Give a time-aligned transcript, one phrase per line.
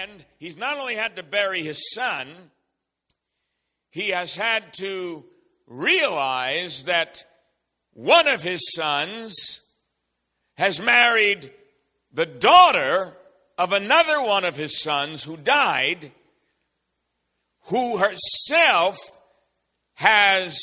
[0.00, 2.28] And he's not only had to bury his son,
[3.90, 5.24] he has had to
[5.66, 7.24] realize that
[7.94, 9.34] one of his sons
[10.56, 11.50] has married
[12.12, 13.16] the daughter
[13.56, 16.12] of another one of his sons who died,
[17.70, 18.96] who herself
[19.94, 20.60] has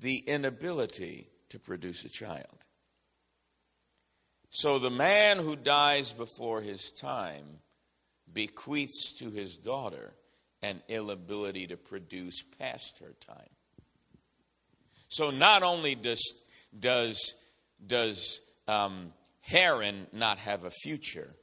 [0.00, 2.64] the inability to produce a child.
[4.48, 7.60] So the man who dies before his time
[8.38, 10.14] bequeaths to his daughter
[10.62, 13.50] an inability to produce past her time.
[15.08, 16.22] So not only does
[16.78, 17.34] does
[17.84, 21.34] does um, Haran not have a future,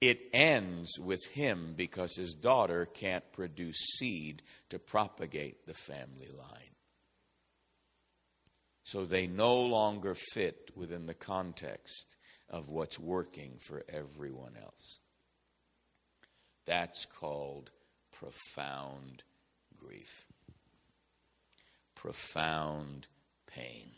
[0.00, 6.74] it ends with him because his daughter can't produce seed to propagate the family line.
[8.82, 12.16] So they no longer fit within the context
[12.50, 14.98] of what's working for everyone else.
[16.68, 17.70] That's called
[18.12, 19.22] profound
[19.78, 20.26] grief,
[21.94, 23.06] profound
[23.46, 23.92] pain.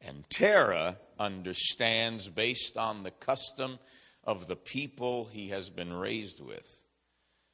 [0.00, 3.78] And Terah understands, based on the custom
[4.24, 6.82] of the people he has been raised with,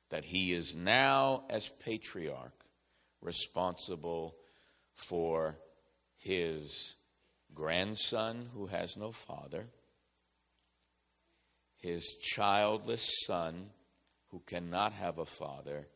[0.08, 2.64] that he is now, as patriarch,
[3.20, 4.36] responsible
[4.94, 5.58] for
[6.16, 6.96] his
[7.52, 9.66] grandson who has no father,
[11.80, 13.70] his childless son
[14.30, 15.86] who cannot have a father,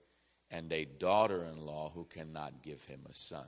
[0.50, 3.46] and a daughter in law who cannot give him a son.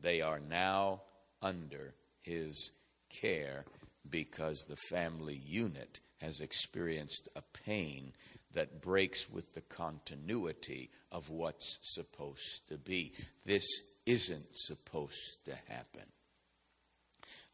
[0.00, 1.02] They are now
[1.42, 2.72] under his
[3.20, 3.64] care
[4.08, 8.12] because the family unit has experienced a pain
[8.52, 13.12] that breaks with the continuity of what's supposed to be.
[13.44, 13.66] This
[14.06, 16.06] isn't supposed to happen.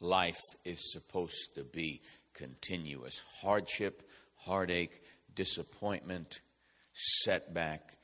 [0.00, 2.00] Life is supposed to be
[2.34, 4.02] continuous hardship,
[4.36, 5.00] heartache,
[5.34, 6.40] disappointment,
[6.92, 7.96] setback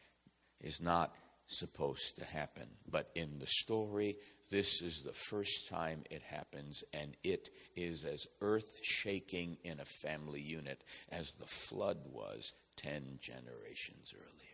[0.61, 1.15] is not
[1.47, 2.69] supposed to happen.
[2.89, 4.17] But in the story,
[4.51, 9.85] this is the first time it happens, and it is as earth shaking in a
[9.85, 14.51] family unit as the flood was 10 generations earlier.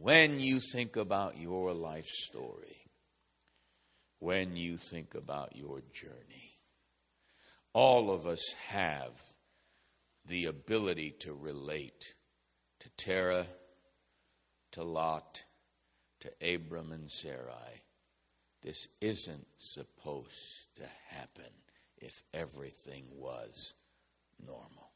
[0.00, 2.77] When you think about your life story,
[4.18, 6.52] when you think about your journey,
[7.72, 9.20] all of us have
[10.26, 12.14] the ability to relate
[12.80, 13.46] to Terah,
[14.72, 15.44] to Lot,
[16.20, 17.82] to Abram and Sarai.
[18.62, 21.52] This isn't supposed to happen
[21.96, 23.74] if everything was
[24.44, 24.92] normal.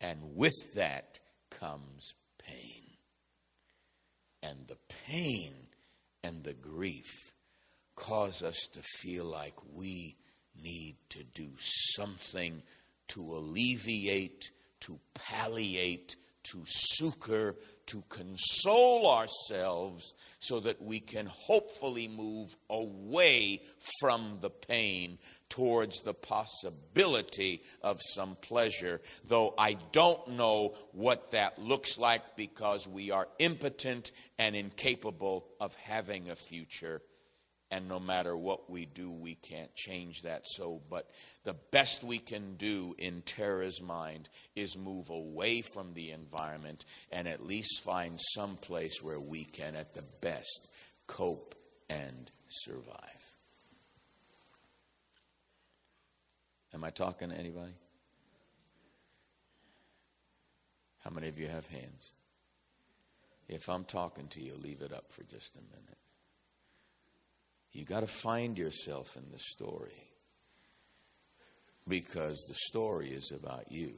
[0.00, 2.89] And with that comes pain.
[4.42, 5.52] And the pain
[6.22, 7.32] and the grief
[7.94, 10.16] cause us to feel like we
[10.62, 12.62] need to do something
[13.08, 17.56] to alleviate, to palliate, to succor,
[17.86, 23.60] to console ourselves so that we can hopefully move away
[24.00, 25.18] from the pain
[25.48, 29.00] towards the possibility of some pleasure.
[29.24, 35.74] Though I don't know what that looks like because we are impotent and incapable of
[35.74, 37.02] having a future
[37.70, 40.42] and no matter what we do, we can't change that.
[40.44, 41.08] So, but
[41.44, 47.28] the best we can do in Terah's mind is move away from the environment and
[47.28, 50.68] at least find some place where we can, at the best,
[51.06, 51.54] cope
[51.88, 53.34] and survive.
[56.74, 57.72] Am I talking to anybody?
[61.04, 62.12] How many of you have hands?
[63.48, 65.98] If I'm talking to you, leave it up for just a minute.
[67.72, 70.02] You got to find yourself in the story
[71.88, 73.92] because the story is about you.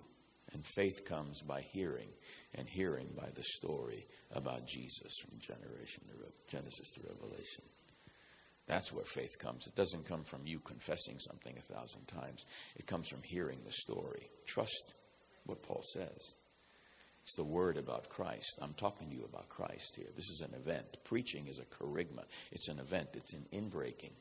[0.53, 2.09] And faith comes by hearing,
[2.55, 7.65] and hearing by the story about Jesus from generation to Genesis to Revelation.
[8.67, 9.67] That's where faith comes.
[9.67, 12.45] It doesn't come from you confessing something a thousand times,
[12.77, 14.29] it comes from hearing the story.
[14.47, 14.95] Trust
[15.47, 16.35] what Paul says.
[17.23, 18.59] It's the word about Christ.
[18.61, 20.09] I'm talking to you about Christ here.
[20.17, 20.99] This is an event.
[21.05, 24.13] Preaching is a kerygma, it's an event, it's an inbreaking.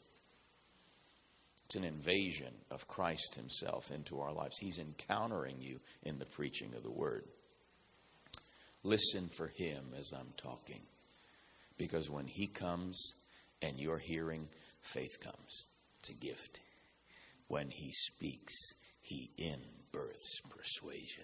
[1.66, 4.58] It's an invasion of Christ Himself into our lives.
[4.58, 7.24] He's encountering you in the preaching of the word.
[8.84, 10.82] Listen for Him as I'm talking.
[11.78, 13.14] Because when He comes
[13.62, 14.50] and you're hearing,
[14.82, 15.64] faith comes.
[16.00, 16.60] It's a gift.
[17.48, 18.54] When He speaks,
[19.02, 19.62] He in
[19.94, 21.24] births persuasion.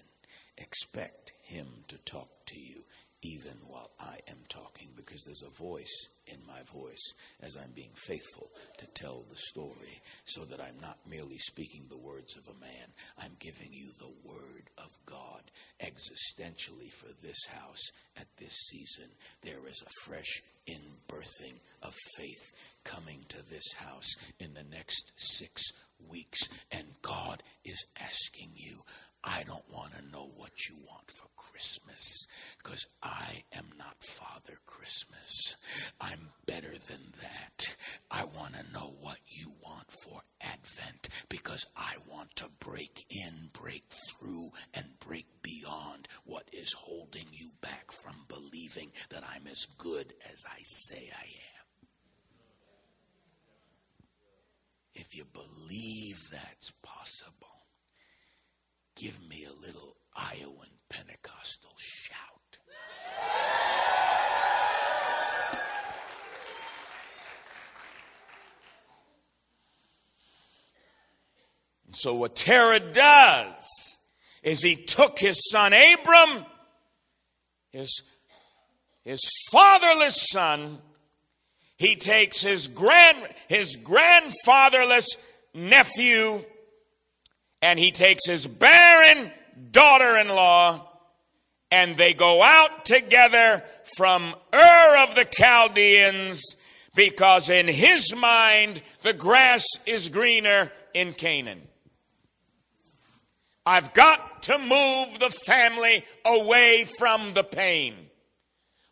[0.57, 2.84] Expect him to talk to you
[3.24, 7.94] even while I am talking because there's a voice in my voice as I'm being
[7.95, 12.60] faithful to tell the story so that I'm not merely speaking the words of a
[12.60, 12.88] man.
[13.18, 15.42] I'm giving you the word of God
[15.81, 19.10] existentially for this house at this season.
[19.42, 25.63] There is a fresh inbirthing of faith coming to this house in the next six
[26.10, 26.40] weeks.
[26.72, 28.81] And God is asking you,
[29.30, 32.28] I don't want to know what you want for Christmas
[32.64, 35.58] because I am not Father Christmas.
[36.00, 37.76] I'm better than that.
[38.10, 43.34] I want to know what you want for Advent because I want to break in,
[43.62, 49.66] break through, and break beyond what is holding you back from believing that I'm as
[49.78, 51.88] good as I say I am.
[54.94, 57.67] If you believe that's possible,
[58.98, 62.58] give me a little Iowan Pentecostal shout.
[71.86, 74.00] And So, what Terah does
[74.42, 76.46] is he took his son Abram,
[77.72, 78.02] his,
[79.04, 79.22] his
[79.52, 80.80] fatherless son,
[81.78, 83.18] he takes his grand
[83.48, 85.06] his grandfatherless
[85.54, 86.44] nephew
[87.62, 89.31] and he takes his barren
[89.71, 90.83] daughter-in-law
[91.71, 93.63] and they go out together
[93.98, 96.42] from Ur of the Chaldeans
[96.95, 101.62] because in his mind the grass is greener in Canaan.
[103.65, 107.94] I've got to move the family away from the pain.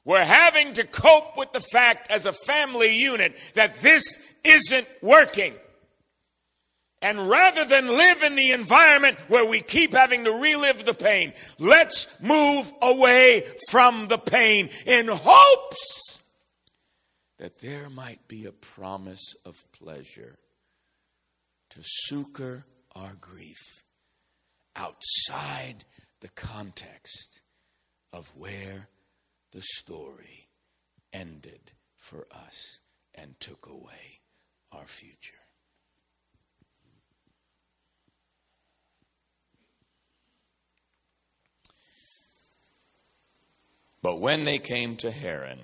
[0.04, 4.04] We're having to cope with the fact as a family unit that this
[4.44, 5.54] isn't working.
[7.06, 11.34] And rather than live in the environment where we keep having to relive the pain,
[11.60, 16.24] let's move away from the pain in hopes
[17.38, 20.40] that there might be a promise of pleasure
[21.70, 22.66] to succor
[22.96, 23.84] our grief
[24.76, 25.86] outside
[26.22, 27.44] the context
[28.14, 28.90] of where
[29.52, 30.48] the story
[31.14, 32.80] ended for us
[33.14, 34.22] and took away
[34.72, 35.15] our future.
[44.06, 45.58] But when they came to Haran,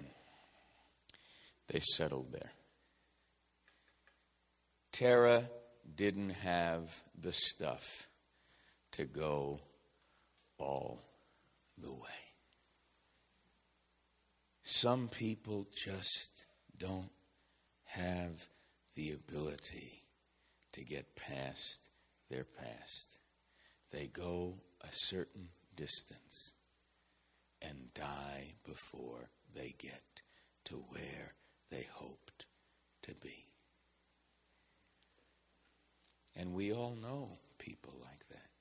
[1.67, 2.49] they settled there.
[4.91, 5.43] Terah
[5.95, 8.07] didn't have the stuff
[8.93, 9.59] to go
[10.57, 11.03] all
[11.77, 12.09] the way.
[14.63, 17.11] Some people just don't
[17.83, 18.47] have
[18.95, 20.01] the ability
[20.71, 21.91] to get past
[22.31, 23.19] their past.
[23.91, 26.53] They go a certain distance
[27.61, 30.21] and die before they get
[30.65, 31.35] to where
[31.69, 32.45] they hoped
[33.03, 33.45] to be.
[36.35, 38.51] And we all know people like that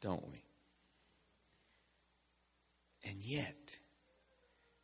[0.00, 0.44] don't we?
[3.08, 3.78] And yet,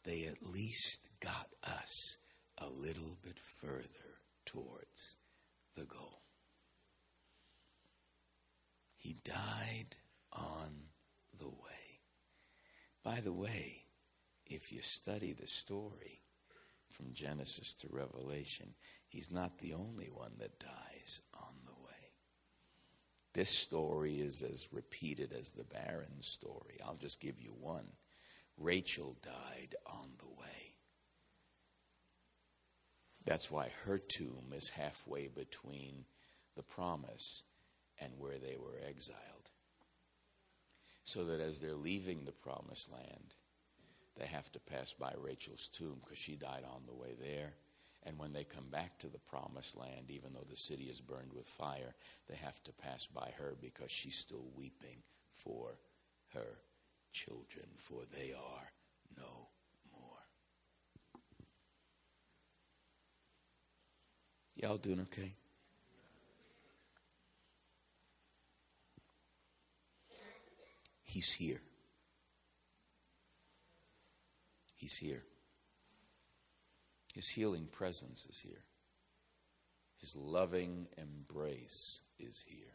[0.04, 2.16] they at least got us
[2.58, 5.16] a little bit further towards
[5.76, 6.22] the goal.
[8.96, 9.96] He died
[10.32, 10.88] on
[11.38, 11.83] the way.
[13.04, 13.82] By the way,
[14.46, 16.22] if you study the story
[16.88, 18.74] from Genesis to Revelation,
[19.08, 21.80] he's not the only one that dies on the way.
[23.34, 26.79] this story is as repeated as the barren story.
[26.84, 27.88] I'll just give you one.
[28.56, 30.76] Rachel died on the way.
[33.24, 36.05] That's why her tomb is halfway between
[36.56, 37.43] the promise
[38.00, 39.50] and where they were exiled.
[41.05, 43.37] So that as they're leaving the promised land,
[44.19, 47.53] they have to pass by Rachel's tomb because she died on the way there.
[48.06, 51.32] And when they come back to the promised land, even though the city is burned
[51.34, 51.94] with fire,
[52.29, 55.79] they have to pass by her because she's still weeping for
[56.34, 56.58] her
[57.13, 58.73] children, for they are
[59.17, 59.49] no
[59.93, 60.19] more.
[64.56, 65.32] Y'all doing okay?
[71.14, 71.60] He's here.
[74.74, 75.22] He's here.
[77.14, 78.64] His healing presence is here.
[80.00, 82.74] His loving embrace is here.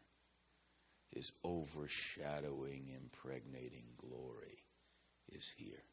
[1.13, 4.63] His overshadowing, impregnating glory
[5.33, 5.83] is here.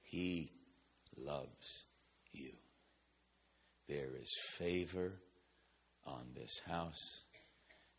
[0.00, 0.50] He
[1.18, 1.84] loves
[2.32, 2.52] you.
[3.90, 5.12] There is favor
[6.06, 7.24] on this house.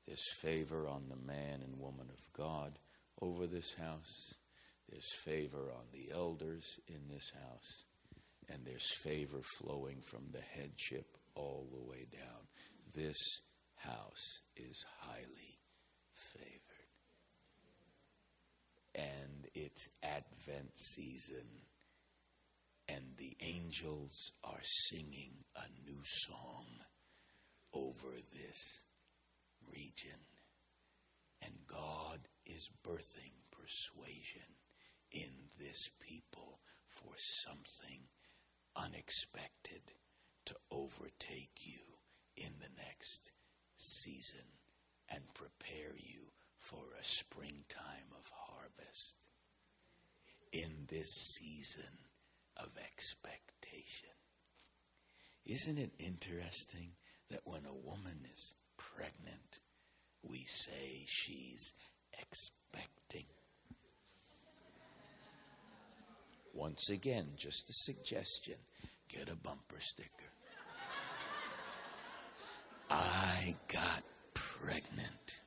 [0.08, 2.80] There's favor on the man and woman of God
[3.22, 4.34] over this house.
[4.90, 7.86] There's favor on the elders in this house,
[8.50, 12.48] and there's favor flowing from the headship all the way down.
[12.94, 13.18] This
[13.76, 15.60] house is highly
[16.14, 16.62] favored.
[18.94, 21.48] And it's Advent season,
[22.90, 24.60] and the angels are
[24.90, 26.66] singing a new song
[27.74, 28.84] over this
[29.66, 30.20] region.
[31.42, 34.56] And God is birthing persuasion
[35.12, 38.04] in this people for something
[38.76, 39.82] unexpected
[40.46, 41.82] to overtake you
[42.38, 43.32] in the next
[43.76, 44.46] season
[45.10, 49.18] and prepare you for a springtime of harvest.
[50.52, 51.98] In this season
[52.58, 54.10] of expectation.
[55.46, 56.92] Isn't it interesting
[57.30, 59.60] that when a woman is pregnant,
[60.22, 61.74] we say she's
[62.20, 63.26] expecting?
[66.54, 68.56] Once again, just a suggestion
[69.10, 70.32] get a bumper sticker.
[72.90, 74.04] I got
[74.34, 75.42] pregnant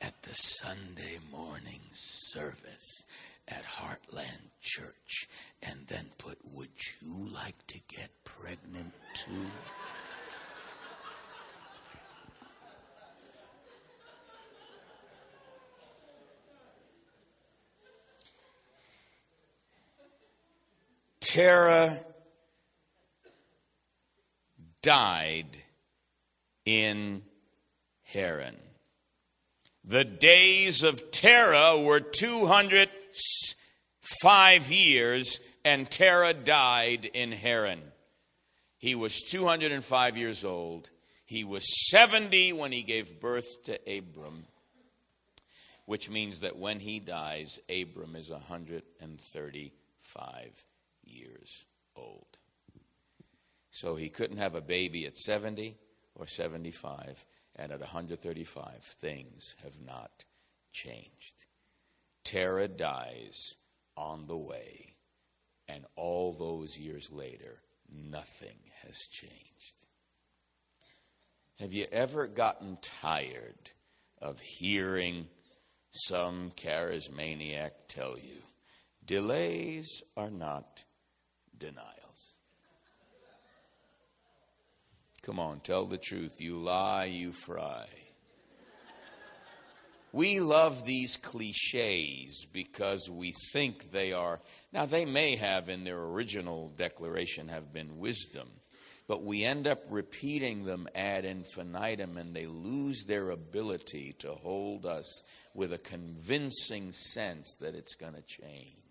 [0.00, 3.04] at the Sunday morning service
[3.48, 5.28] at Heartland Church
[5.62, 9.46] and then put, Would you like to get pregnant too?
[21.32, 21.98] Terah
[24.82, 25.62] died
[26.66, 27.22] in
[28.02, 28.58] Haran.
[29.82, 37.80] The days of Terah were 205 years, and Terah died in Haran.
[38.76, 40.90] He was 205 years old.
[41.24, 44.44] He was 70 when he gave birth to Abram,
[45.86, 50.64] which means that when he dies, Abram is 135
[51.04, 51.66] years
[51.96, 52.38] old.
[53.70, 55.76] So he couldn't have a baby at 70
[56.14, 57.24] or 75,
[57.56, 60.24] and at 135, things have not
[60.72, 61.46] changed.
[62.24, 63.56] Terah dies
[63.96, 64.94] on the way,
[65.68, 69.86] and all those years later, nothing has changed.
[71.60, 73.70] Have you ever gotten tired
[74.20, 75.26] of hearing
[75.92, 78.40] some charismaniac tell you,
[79.04, 80.84] delays are not
[81.62, 82.34] denials?
[85.22, 86.40] Come on, tell the truth.
[86.40, 87.86] You lie, you fry.
[90.12, 94.40] We love these cliches because we think they are,
[94.72, 98.48] now they may have in their original declaration have been wisdom,
[99.06, 104.84] but we end up repeating them ad infinitum and they lose their ability to hold
[104.84, 105.22] us
[105.54, 108.81] with a convincing sense that it's going to change.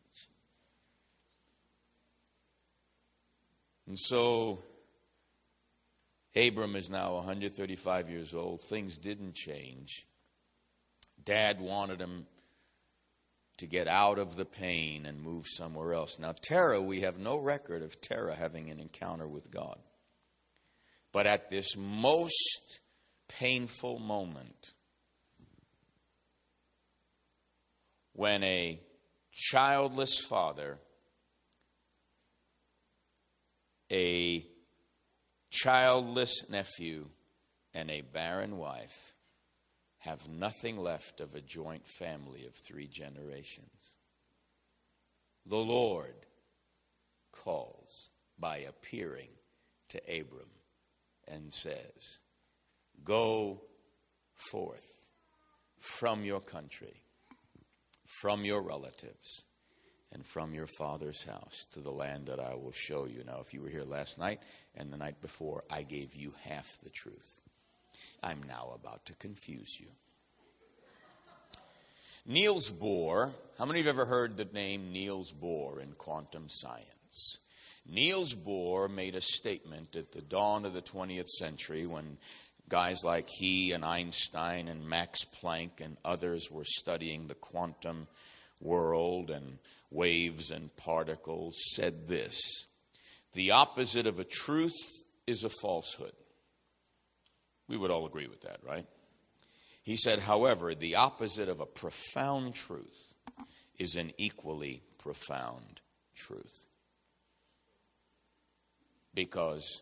[3.91, 4.60] And so
[6.33, 8.62] Abram is now 135 years old.
[8.62, 10.07] Things didn't change.
[11.21, 12.25] Dad wanted him
[13.57, 16.19] to get out of the pain and move somewhere else.
[16.19, 19.79] Now, Terah, we have no record of Terah having an encounter with God.
[21.12, 22.79] But at this most
[23.27, 24.71] painful moment,
[28.13, 28.79] when a
[29.33, 30.77] childless father,
[33.91, 34.45] a
[35.50, 37.05] childless nephew,
[37.74, 39.13] and a barren wife
[40.00, 43.98] have nothing left of a joint family of three generations.
[45.45, 46.15] The Lord
[47.31, 49.29] calls by appearing
[49.89, 50.50] to Abram
[51.27, 52.19] and says,
[53.03, 53.62] Go
[54.36, 55.05] forth
[55.79, 57.03] from your country,
[58.05, 59.43] from your relatives
[60.13, 63.24] and from your father's house to the land that I will show you.
[63.25, 64.39] Now, if you were here last night
[64.75, 67.39] and the night before, I gave you half the truth.
[68.24, 69.88] I'm now about to confuse you.
[72.25, 76.46] Niels Bohr, how many of you have ever heard the name Niels Bohr in quantum
[76.48, 77.38] science?
[77.89, 82.18] Niels Bohr made a statement at the dawn of the 20th century when
[82.70, 88.08] guys like he and Einstein and Max Planck and others were studying the quantum
[88.62, 89.58] world and
[89.89, 92.39] waves and particles, said this
[93.34, 96.13] The opposite of a truth is a falsehood.
[97.68, 98.86] We would all agree with that, right?
[99.84, 103.15] He said, however, the opposite of a profound truth
[103.80, 105.82] is an equally profound
[106.15, 106.65] truth.
[109.13, 109.82] Because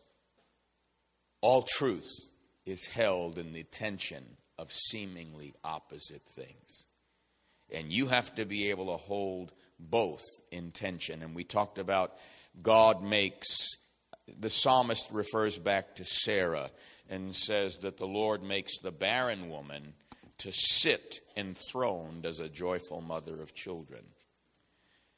[1.42, 2.30] all truth
[2.66, 6.86] is held in the tension of seemingly opposite things.
[7.74, 11.22] And you have to be able to hold both intention.
[11.22, 12.14] And we talked about
[12.62, 13.48] God makes,
[14.40, 16.72] the psalmist refers back to Sarah
[17.10, 19.94] and says that the Lord makes the barren woman
[20.40, 24.04] to sit enthroned as a joyful mother of children.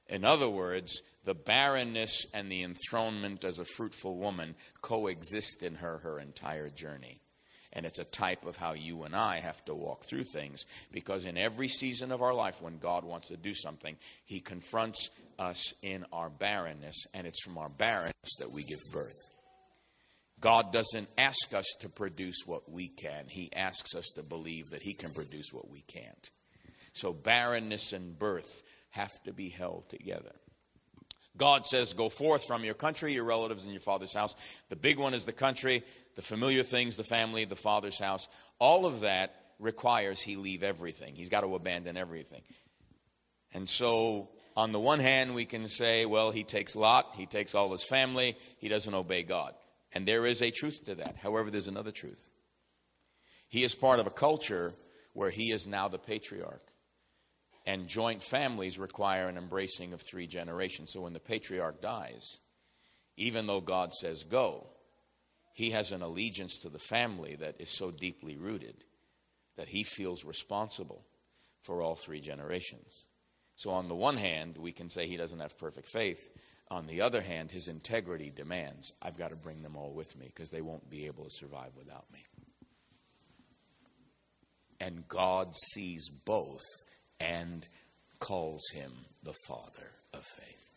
[0.08, 6.00] In other words, the barrenness and the enthronement as a fruitful woman coexist in her
[6.00, 7.21] her entire journey.
[7.74, 11.26] And it's a type of how you and I have to walk through things because
[11.26, 15.10] in every season of our life, when God wants to do something, He confronts
[15.40, 19.30] us in our barrenness, and it's from our barrenness that we give birth.
[20.42, 24.82] God doesn't ask us to produce what we can, He asks us to believe that
[24.82, 26.30] He can produce what we can't.
[26.94, 30.34] So, barrenness and birth have to be held together.
[31.38, 34.36] God says, Go forth from your country, your relatives, and your father's house.
[34.70, 35.84] The big one is the country,
[36.16, 38.28] the familiar things, the family, the father's house.
[38.60, 41.16] All of that requires he leave everything.
[41.16, 42.42] He's got to abandon everything.
[43.54, 47.56] And so, on the one hand, we can say, well, he takes Lot, he takes
[47.56, 49.54] all his family, he doesn't obey God.
[49.94, 51.16] And there is a truth to that.
[51.22, 52.30] However, there's another truth.
[53.50, 54.74] He is part of a culture
[55.14, 56.71] where he is now the patriarch.
[57.66, 60.92] And joint families require an embracing of three generations.
[60.94, 62.40] So when the patriarch dies,
[63.18, 64.68] even though God says go,
[65.54, 68.84] he has an allegiance to the family that is so deeply rooted
[69.58, 71.06] that he feels responsible
[71.62, 73.08] for all three generations.
[73.56, 76.32] So, on the one hand, we can say he doesn't have perfect faith.
[76.72, 80.28] On the other hand, his integrity demands I've got to bring them all with me
[80.34, 82.24] because they won't be able to survive without me.
[84.80, 86.64] And God sees both
[87.22, 87.68] and
[88.20, 88.92] calls him
[89.24, 90.70] the Father of faith.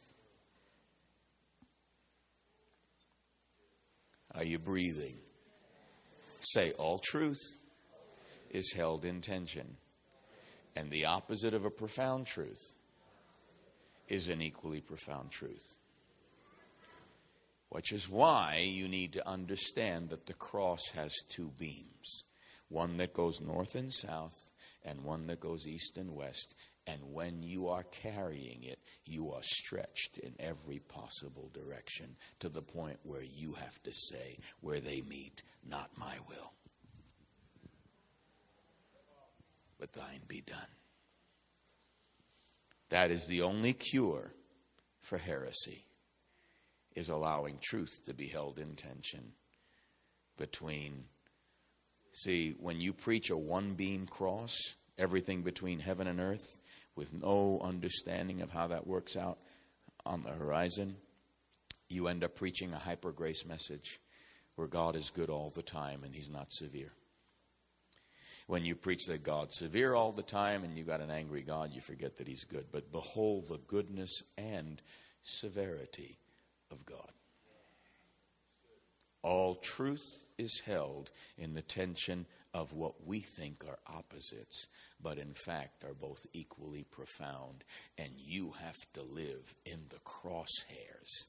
[4.35, 5.17] Are you breathing?
[6.41, 7.41] Say, all truth
[8.51, 9.77] is held in tension.
[10.77, 12.75] And the opposite of a profound truth
[14.09, 15.77] is an equally profound truth.
[17.71, 22.25] Which is why you need to understand that the cross has two beams
[22.69, 24.53] one that goes north and south,
[24.85, 26.55] and one that goes east and west.
[26.87, 32.61] And when you are carrying it, you are stretched in every possible direction to the
[32.61, 36.53] point where you have to say, where they meet, not my will,
[39.79, 40.59] but thine be done.
[42.91, 44.33] That is the only cure
[45.01, 45.87] for heresy,
[46.95, 49.33] is allowing truth to be held in tension
[50.37, 51.05] between.
[52.15, 54.57] See, when you preach a one beam cross,
[54.97, 56.59] everything between heaven and earth
[56.95, 59.39] with no understanding of how that works out
[60.07, 60.95] on the horizon,
[61.89, 63.99] you end up preaching a hyper grace message
[64.55, 66.93] where God is good all the time and he's not severe.
[68.47, 71.75] When you preach that God's severe all the time and you got an angry God,
[71.75, 72.67] you forget that he's good.
[72.71, 74.81] But behold the goodness and
[75.25, 76.19] severity
[76.71, 77.11] of God.
[79.23, 84.69] All truth is held in the tension of what we think are opposites,
[85.03, 87.65] but in fact are both equally profound.
[87.99, 91.27] And you have to live in the crosshairs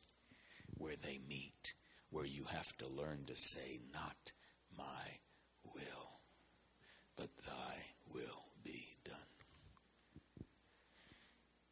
[0.78, 1.74] where they meet,
[2.10, 4.32] where you have to learn to say, Not
[4.78, 5.20] my
[5.74, 6.20] will,
[7.16, 7.76] but thy
[8.14, 9.16] will be done.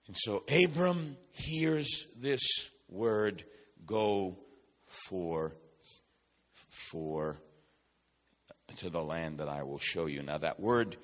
[0.08, 1.88] And so Abram hears
[2.20, 2.42] this
[2.90, 3.44] word
[3.86, 4.38] go
[5.08, 5.54] for
[6.94, 7.36] for
[8.78, 10.22] to the land that I will show you.
[10.22, 10.96] Now, that word,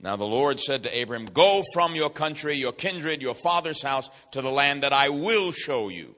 [0.00, 4.08] now the Lord said to Abram, Go from your country, your kindred, your father's house
[4.30, 6.14] to the land that I will show you.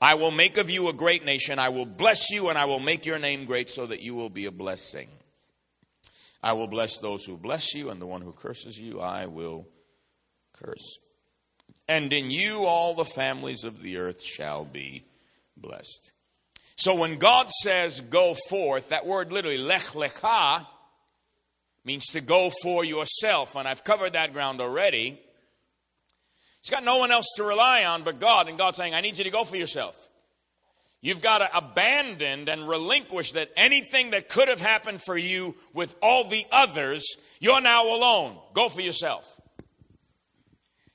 [0.00, 1.58] I will make of you a great nation.
[1.58, 4.30] I will bless you, and I will make your name great so that you will
[4.30, 5.08] be a blessing.
[6.40, 9.66] I will bless those who bless you, and the one who curses you, I will
[10.52, 10.98] curse.
[11.88, 15.02] And in you all the families of the earth shall be
[15.56, 16.12] blessed.
[16.78, 20.64] So when God says go forth, that word literally, lech lecha,
[21.84, 23.56] means to go for yourself.
[23.56, 25.20] And I've covered that ground already.
[26.62, 28.48] He's got no one else to rely on but God.
[28.48, 30.08] And God's saying, I need you to go for yourself.
[31.00, 35.96] You've got to abandon and relinquish that anything that could have happened for you with
[36.00, 37.04] all the others,
[37.40, 38.36] you're now alone.
[38.54, 39.40] Go for yourself.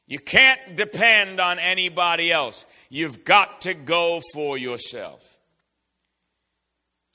[0.08, 2.65] You can't depend on anybody else.
[2.89, 5.33] You've got to go for yourself.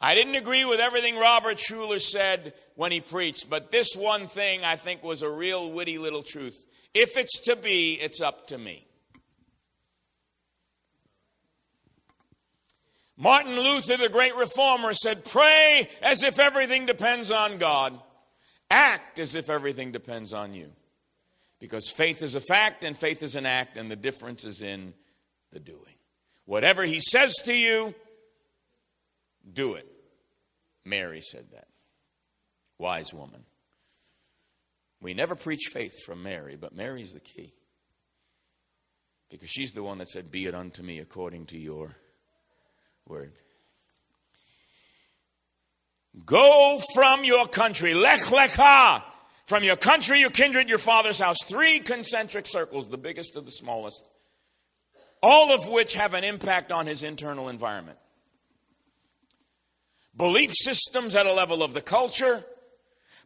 [0.00, 4.64] I didn't agree with everything Robert Schuller said when he preached, but this one thing
[4.64, 6.64] I think was a real witty little truth.
[6.94, 8.86] If it's to be, it's up to me.
[13.16, 17.98] Martin Luther, the great reformer, said, Pray as if everything depends on God,
[18.70, 20.70] act as if everything depends on you.
[21.58, 24.94] Because faith is a fact and faith is an act, and the difference is in
[25.50, 25.96] the doing.
[26.44, 27.92] Whatever he says to you,
[29.52, 29.86] do it.
[30.84, 31.68] Mary said that.
[32.78, 33.44] Wise woman.
[35.00, 37.52] We never preach faith from Mary, but Mary's the key.
[39.30, 41.94] Because she's the one that said, Be it unto me according to your
[43.06, 43.32] word.
[46.24, 49.02] Go from your country, lech lecha,
[49.46, 51.36] from your country, your kindred, your father's house.
[51.44, 54.08] Three concentric circles, the biggest to the smallest,
[55.22, 57.98] all of which have an impact on his internal environment.
[60.18, 62.42] Belief systems at a level of the culture,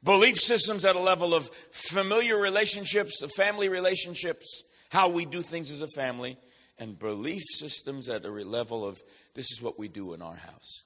[0.04, 5.70] belief systems at a level of familiar relationships, of family relationships, how we do things
[5.70, 6.36] as a family,
[6.78, 9.00] and belief systems at a level of
[9.34, 10.84] this is what we do in our house.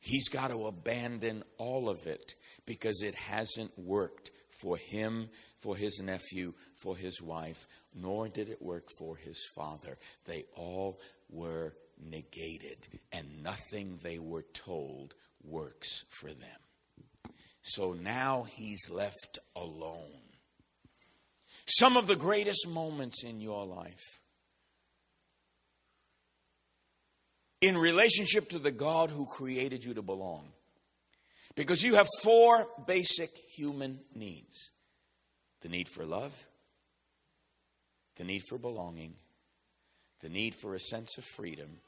[0.00, 2.32] He's got to abandon all of it
[2.64, 4.30] because it hasn't worked
[4.62, 5.28] for him,
[5.62, 9.98] for his nephew, for his wife, nor did it work for his father.
[10.24, 17.34] They all were negated, and nothing they were told works for them.
[17.62, 20.20] So now he's left alone.
[21.66, 24.20] Some of the greatest moments in your life
[27.60, 30.50] in relationship to the God who created you to belong.
[31.56, 34.70] Because you have four basic human needs
[35.62, 36.46] the need for love,
[38.16, 39.14] the need for belonging,
[40.20, 41.78] the need for a sense of freedom,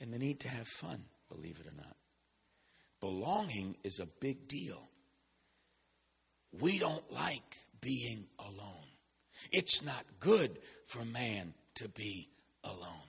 [0.00, 1.96] and the need to have fun, believe it or not.
[3.00, 4.88] Belonging is a big deal.
[6.60, 8.86] We don't like being alone.
[9.52, 10.50] It's not good
[10.86, 12.28] for man to be
[12.64, 13.08] alone.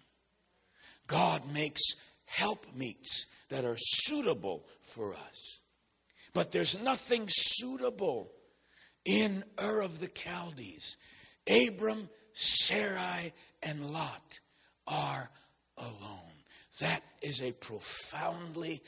[1.07, 1.81] God makes
[2.25, 5.59] helpmeets that are suitable for us.
[6.33, 8.31] But there's nothing suitable
[9.03, 10.95] in Ur of the Chaldees.
[11.49, 14.39] Abram, Sarai, and Lot
[14.87, 15.29] are
[15.77, 16.31] alone.
[16.79, 18.81] That is a profoundly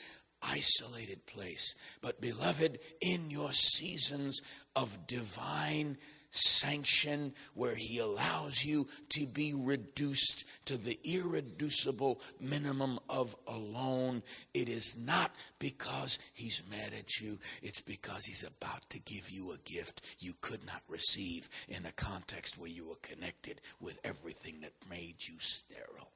[0.50, 1.74] isolated place.
[2.00, 4.40] But, beloved, in your seasons
[4.76, 5.96] of divine
[6.34, 14.22] sanction where he allows you to be reduced to the irreducible minimum of alone.
[14.52, 19.52] It is not because he's mad at you, it's because he's about to give you
[19.52, 24.60] a gift you could not receive in a context where you were connected with everything
[24.62, 26.13] that made you sterile.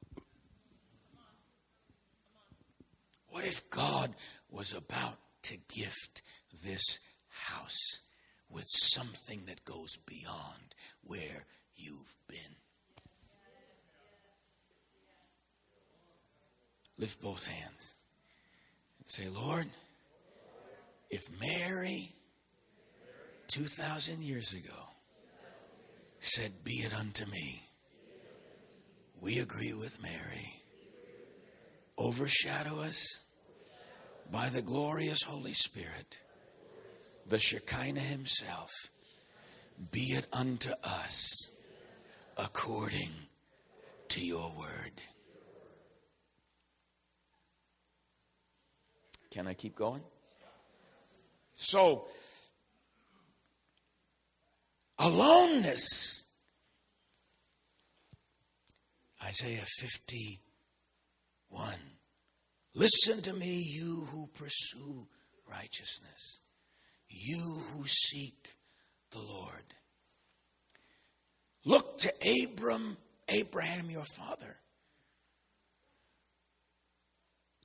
[3.31, 4.15] What if God
[4.51, 6.23] was about to gift
[6.65, 8.01] this house?
[8.51, 11.45] with something that goes beyond where
[11.77, 12.57] you've been.
[16.99, 17.95] Lift both hands
[18.99, 19.67] and say, Lord,
[21.11, 22.11] if Mary
[23.49, 24.89] 2,000 years ago
[26.19, 27.61] said, Be it unto me,
[29.21, 30.63] we agree with Mary.
[31.99, 33.21] Overshadow us
[34.31, 36.21] by the glorious Holy Spirit
[37.29, 38.71] the Shekinah himself,
[39.93, 41.53] be it unto us
[42.37, 43.13] according
[44.09, 44.93] to your word.
[49.31, 50.03] Can I keep going?
[51.53, 52.07] So,
[54.99, 56.25] aloneness.
[59.23, 59.67] Isaiah
[61.51, 61.75] 51.
[62.75, 65.09] Listen to me, you who pursue
[65.49, 66.41] righteousness
[67.11, 68.57] you who seek
[69.13, 69.65] the Lord.
[71.65, 72.13] Look to
[72.45, 72.97] Abram,
[73.29, 74.57] Abraham your father.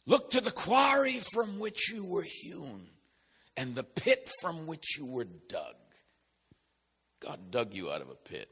[0.06, 2.88] Look to the quarry from which you were hewn
[3.56, 5.76] and the pit from which you were dug.
[7.22, 8.50] God dug you out of a pit,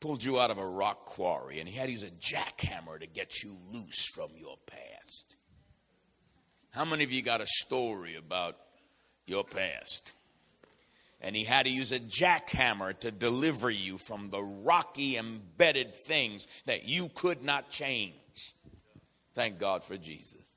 [0.00, 3.06] pulled you out of a rock quarry, and He had to use a jackhammer to
[3.06, 5.36] get you loose from your past.
[6.76, 8.56] How many of you got a story about
[9.26, 10.12] your past?
[11.22, 16.46] And he had to use a jackhammer to deliver you from the rocky, embedded things
[16.66, 18.12] that you could not change.
[19.32, 20.56] Thank God for Jesus.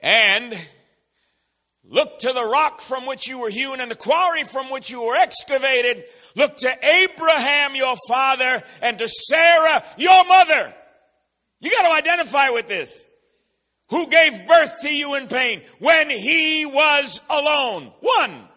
[0.00, 0.58] And
[1.84, 5.02] look to the rock from which you were hewn and the quarry from which you
[5.02, 6.04] were excavated.
[6.36, 10.74] Look to Abraham, your father, and to Sarah, your mother.
[11.60, 13.06] You got to identify with this
[13.90, 17.92] who gave birth to you in pain when he was alone.
[18.00, 18.48] One.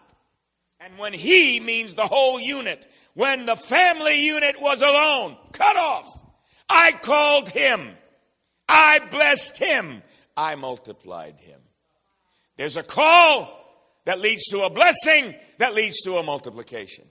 [0.80, 2.86] And when he means the whole unit.
[3.14, 6.06] When the family unit was alone, cut off.
[6.68, 7.90] I called him.
[8.68, 10.02] I blessed him.
[10.36, 11.55] I multiplied him.
[12.56, 13.52] There's a call
[14.04, 17.04] that leads to a blessing that leads to a multiplication.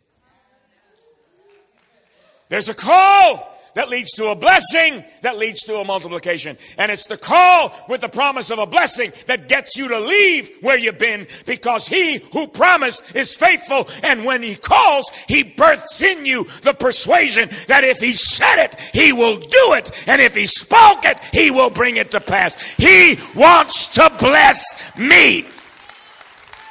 [2.49, 6.57] There's a call that leads to a blessing that leads to a multiplication.
[6.77, 10.49] And it's the call with the promise of a blessing that gets you to leave
[10.61, 13.87] where you've been because he who promised is faithful.
[14.03, 18.75] And when he calls, he births in you the persuasion that if he said it,
[18.93, 20.07] he will do it.
[20.07, 22.75] And if he spoke it, he will bring it to pass.
[22.75, 25.45] He wants to bless me.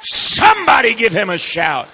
[0.01, 1.87] Somebody give him a shout.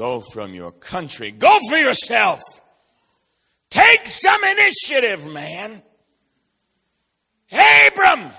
[0.00, 1.30] Go from your country.
[1.30, 2.40] Go for yourself.
[3.68, 5.82] Take some initiative, man.
[7.52, 8.30] Abram,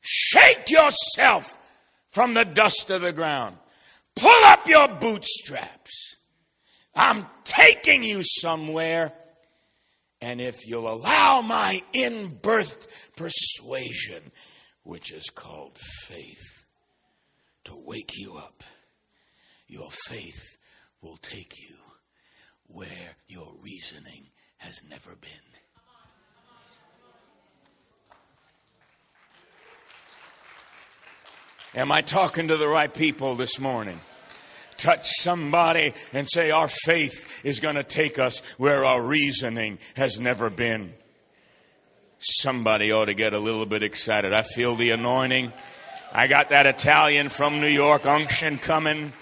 [0.00, 1.58] shake yourself
[2.10, 3.56] from the dust of the ground.
[4.14, 6.18] Pull up your bootstraps.
[6.94, 9.12] I'm taking you somewhere.
[10.20, 14.30] And if you'll allow my in-birthed persuasion,
[14.84, 16.64] which is called faith,
[17.64, 18.62] to wake you up
[19.68, 20.56] your faith
[21.02, 21.76] will take you
[22.66, 24.26] where your reasoning
[24.58, 25.30] has never been.
[31.74, 34.00] Am I talking to the right people this morning?
[34.78, 40.18] Touch somebody and say, Our faith is going to take us where our reasoning has
[40.18, 40.94] never been.
[42.18, 44.32] Somebody ought to get a little bit excited.
[44.32, 45.52] I feel the anointing.
[46.10, 49.12] I got that Italian from New York unction coming.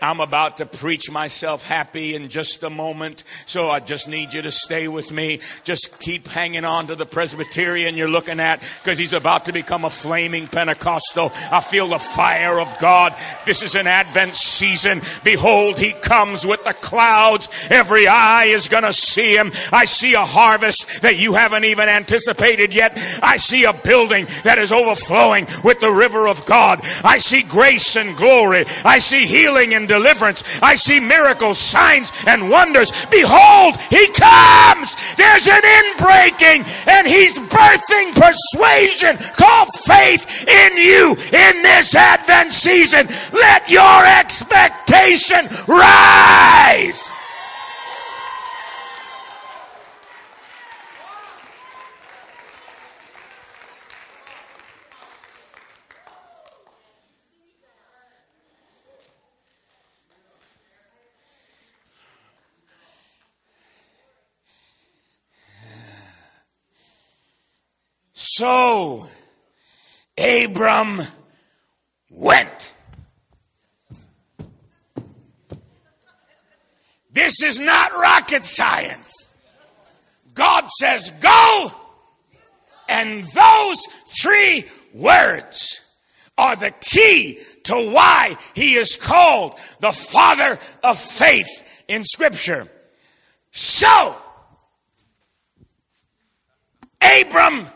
[0.00, 3.24] I'm about to preach myself happy in just a moment.
[3.44, 5.40] So I just need you to stay with me.
[5.64, 9.84] Just keep hanging on to the Presbyterian you're looking at because he's about to become
[9.84, 11.32] a flaming Pentecostal.
[11.50, 13.14] I feel the fire of God.
[13.44, 15.00] This is an Advent season.
[15.24, 17.68] Behold, he comes with the clouds.
[17.68, 19.50] Every eye is going to see him.
[19.72, 22.92] I see a harvest that you haven't even anticipated yet.
[23.24, 26.80] I see a building that is overflowing with the river of God.
[27.04, 28.64] I see grace and glory.
[28.84, 30.60] I see healing and deliverance.
[30.62, 32.92] I see miracles, signs, and wonders.
[33.06, 34.96] Behold, he comes.
[35.16, 43.06] There's an inbreaking, and he's birthing persuasion called faith in you in this Advent season.
[43.32, 47.17] Let your expectation rise.
[68.38, 69.04] So
[70.16, 71.02] Abram
[72.08, 72.72] went.
[77.10, 79.12] This is not rocket science.
[80.34, 81.66] God says, go.
[82.88, 83.86] And those
[84.22, 85.92] three words
[86.38, 92.68] are the key to why he is called the father of faith in Scripture.
[93.50, 94.14] So,
[97.02, 97.66] Abram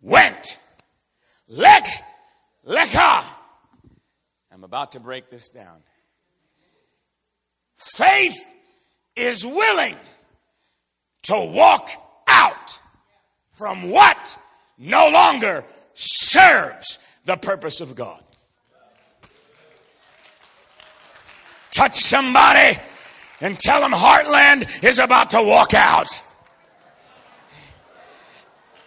[0.00, 0.58] went.
[1.48, 1.86] Lech,
[2.66, 3.24] lecha.
[4.52, 5.82] I'm about to break this down.
[7.76, 8.36] Faith
[9.16, 9.96] is willing
[11.22, 11.88] to walk
[12.28, 12.78] out
[13.52, 14.38] from what
[14.78, 18.22] no longer serves the purpose of God.
[21.70, 22.78] Touch somebody
[23.40, 26.08] and tell them Heartland is about to walk out.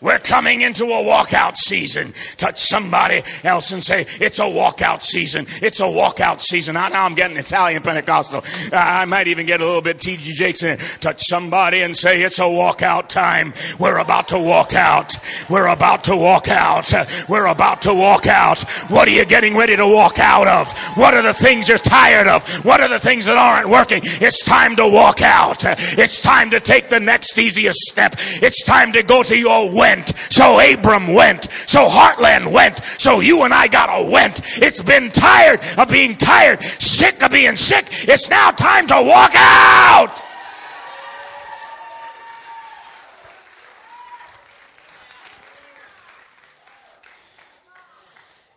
[0.01, 2.13] We're coming into a walkout season.
[2.35, 5.45] Touch somebody else and say, it's a walkout season.
[5.61, 6.75] It's a walkout season.
[6.75, 8.43] I, now I'm getting Italian Pentecostal.
[8.73, 10.33] I might even get a little bit T.D.
[10.33, 10.97] Jakes in it.
[11.01, 13.53] Touch somebody and say, it's a walkout time.
[13.79, 15.13] We're about to walk out.
[15.51, 16.91] We're about to walk out.
[17.29, 18.59] We're about to walk out.
[18.89, 20.71] What are you getting ready to walk out of?
[20.97, 22.65] What are the things you're tired of?
[22.65, 24.01] What are the things that aren't working?
[24.03, 25.63] It's time to walk out.
[25.63, 28.15] It's time to take the next easiest step.
[28.17, 30.09] It's time to go to your way went.
[30.09, 31.43] So Abram went.
[31.43, 32.79] So Heartland went.
[32.79, 34.41] So you and I gotta went.
[34.61, 37.85] It's been tired of being tired, sick of being sick.
[38.07, 40.23] It's now time to walk out.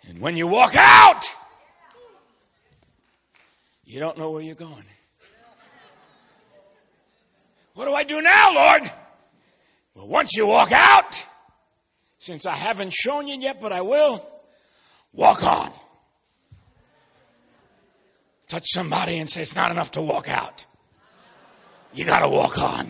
[0.08, 1.22] And when you walk out,
[3.84, 4.84] you don't know where you're going.
[7.74, 8.90] What do I do now, Lord?
[9.94, 11.24] Well, once you walk out,
[12.18, 14.24] since I haven't shown you yet, but I will,
[15.12, 15.70] walk on.
[18.48, 20.66] Touch somebody and say, It's not enough to walk out.
[21.92, 22.88] You got to walk on.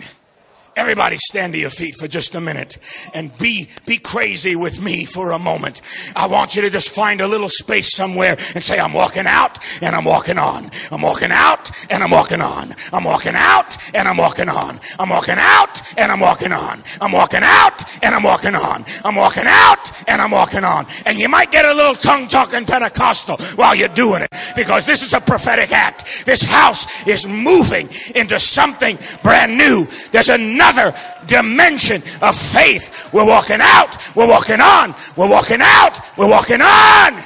[0.76, 2.78] Everybody stand to your feet for just a minute
[3.14, 5.82] and be, be crazy with me for a moment.
[6.16, 9.58] I want you to just find a little space somewhere and say, I'm walking out
[9.80, 10.70] and I'm walking on.
[10.90, 12.74] I'm walking out and I'm walking on.
[12.92, 14.80] I'm walking out and I'm walking on.
[14.98, 16.82] I'm walking out and I'm walking on.
[17.00, 18.84] I'm walking out and I'm walking on.
[19.04, 20.86] I'm walking out and I'm walking on.
[21.06, 25.04] And you might get a little tongue talking Pentecostal while you're doing it because this
[25.04, 26.26] is a prophetic act.
[26.26, 29.86] This house is moving into something brand new.
[30.10, 30.96] There's another another
[31.26, 33.10] dimension of faith.
[33.12, 37.22] We're walking out, we're walking on, we're walking out, we're walking on.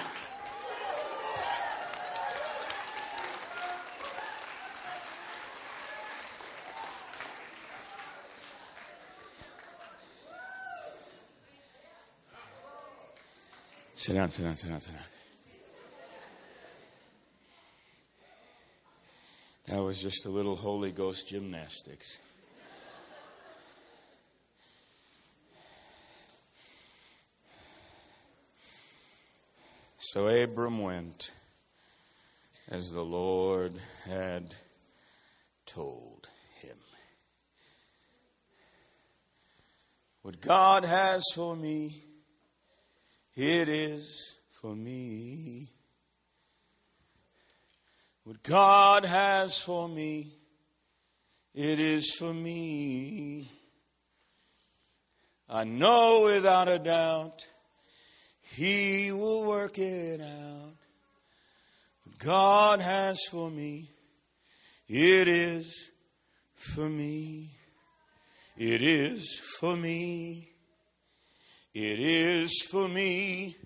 [13.95, 15.05] Sit down, sit down, sit down, sit down.
[19.67, 22.19] That was just a little Holy Ghost gymnastics.
[30.19, 31.31] So Abram went
[32.73, 33.73] as the Lord
[34.05, 34.53] had
[35.65, 36.29] told
[36.61, 36.77] him.
[40.23, 42.03] What God has for me,
[43.37, 45.69] it is for me.
[48.25, 50.33] What God has for me,
[51.55, 53.49] it is for me.
[55.49, 57.47] I know without a doubt
[58.55, 60.75] he will work it out.
[62.05, 63.91] What God has for me,
[64.89, 65.91] it is
[66.55, 67.51] for me.
[68.57, 70.51] It is for me.
[71.75, 73.57] It is for me.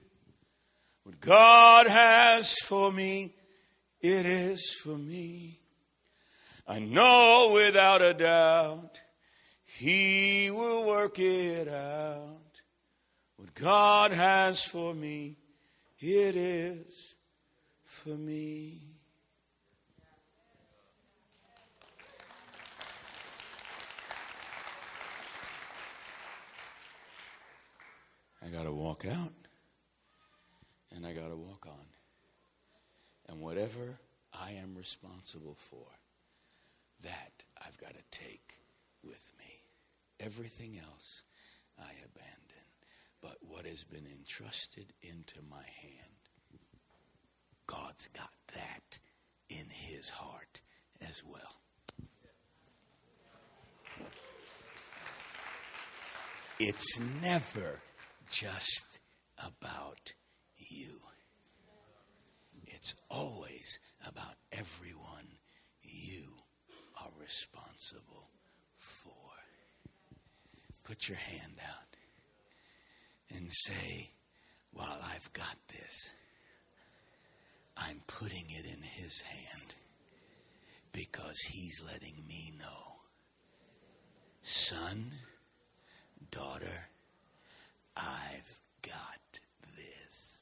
[1.04, 3.32] What God has for me,
[4.00, 5.58] it is for me.
[6.68, 9.00] I know without a doubt
[9.64, 12.41] He will work it out.
[13.54, 15.36] God has for me,
[15.98, 17.14] it is
[17.84, 18.78] for me.
[28.44, 29.32] I got to walk out
[30.94, 31.86] and I got to walk on.
[33.28, 33.98] And whatever
[34.34, 35.86] I am responsible for,
[37.02, 38.60] that I've got to take
[39.04, 39.62] with me.
[40.20, 41.22] Everything else
[41.78, 42.41] I abandon
[43.22, 46.11] but what has been entrusted into my hand,
[47.66, 48.98] God's got that
[49.48, 50.61] in his heart
[51.00, 51.61] as well.
[56.58, 57.80] It's never
[58.30, 59.00] just
[59.38, 60.14] about
[60.56, 60.98] you.
[62.66, 65.26] It's always about everyone
[65.82, 66.35] you
[67.00, 68.30] are responsible
[68.76, 69.12] for.
[70.85, 71.91] Put your hand out
[73.34, 74.10] and say,
[74.72, 76.14] While I've got this,
[77.76, 79.74] I'm putting it in His hand
[80.92, 82.96] because He's letting me know.
[84.42, 85.12] Son,
[86.30, 86.88] daughter,
[87.96, 89.40] I've got
[89.76, 90.38] this.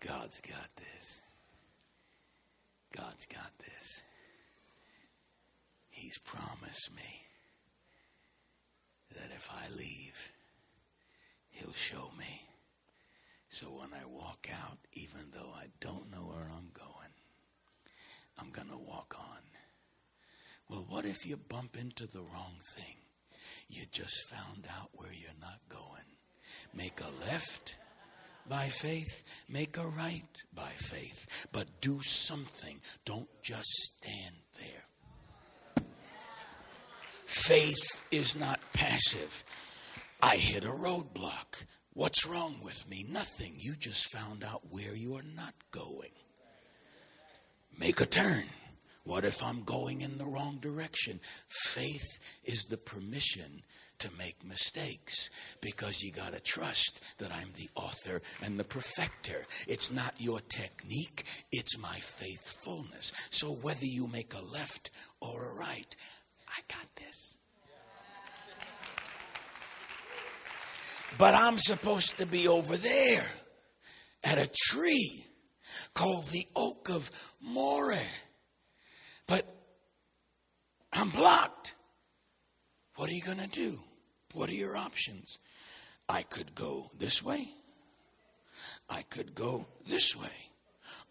[0.00, 1.22] God's got this.
[2.96, 4.02] God's got this.
[5.98, 7.26] He's promised me
[9.16, 10.30] that if I leave,
[11.50, 12.42] He'll show me.
[13.48, 17.12] So when I walk out, even though I don't know where I'm going,
[18.38, 19.42] I'm going to walk on.
[20.70, 22.94] Well, what if you bump into the wrong thing?
[23.68, 26.04] You just found out where you're not going.
[26.72, 27.76] Make a left
[28.48, 32.78] by faith, make a right by faith, but do something.
[33.04, 34.84] Don't just stand there.
[37.28, 39.44] Faith is not passive.
[40.22, 41.66] I hit a roadblock.
[41.92, 43.04] What's wrong with me?
[43.12, 43.52] Nothing.
[43.58, 46.08] You just found out where you are not going.
[47.78, 48.44] Make a turn.
[49.04, 51.20] What if I'm going in the wrong direction?
[51.48, 53.62] Faith is the permission
[53.98, 55.28] to make mistakes
[55.60, 59.44] because you got to trust that I'm the author and the perfecter.
[59.66, 63.12] It's not your technique, it's my faithfulness.
[63.30, 65.96] So whether you make a left or a right,
[66.58, 67.38] I got this.
[71.16, 73.24] But I'm supposed to be over there
[74.24, 75.24] at a tree
[75.94, 77.98] called the Oak of Moreh.
[79.26, 79.46] But
[80.92, 81.74] I'm blocked.
[82.96, 83.78] What are you going to do?
[84.32, 85.38] What are your options?
[86.08, 87.48] I could go this way.
[88.90, 90.50] I could go this way.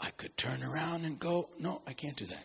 [0.02, 1.50] I could turn around and go.
[1.60, 2.44] No, I can't do that.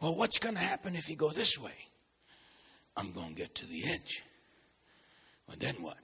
[0.00, 1.74] Well, what's going to happen if you go this way?
[2.96, 4.22] I'm going to get to the edge.
[5.46, 5.98] Well, then what?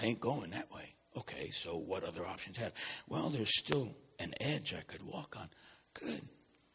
[0.00, 0.94] I ain't going that way.
[1.16, 2.72] Okay, so what other options have?
[3.08, 5.48] Well, there's still an edge I could walk on.
[5.94, 6.22] Good.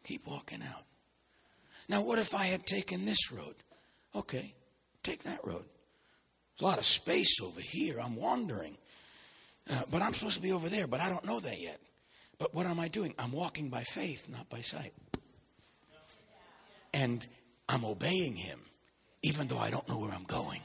[0.04, 0.84] Keep walking out.
[1.90, 3.56] Now, what if I had taken this road?
[4.16, 4.54] Okay,
[5.04, 5.66] take that road.
[5.66, 8.00] There's a lot of space over here.
[8.00, 8.78] I'm wandering.
[9.70, 11.80] Uh, but I'm supposed to be over there, but I don't know that yet.
[12.38, 13.14] But what am I doing?
[13.20, 14.94] I'm walking by faith, not by sight.
[16.94, 17.26] And
[17.68, 18.60] I'm obeying him,
[19.22, 20.62] even though I don't know where I'm going.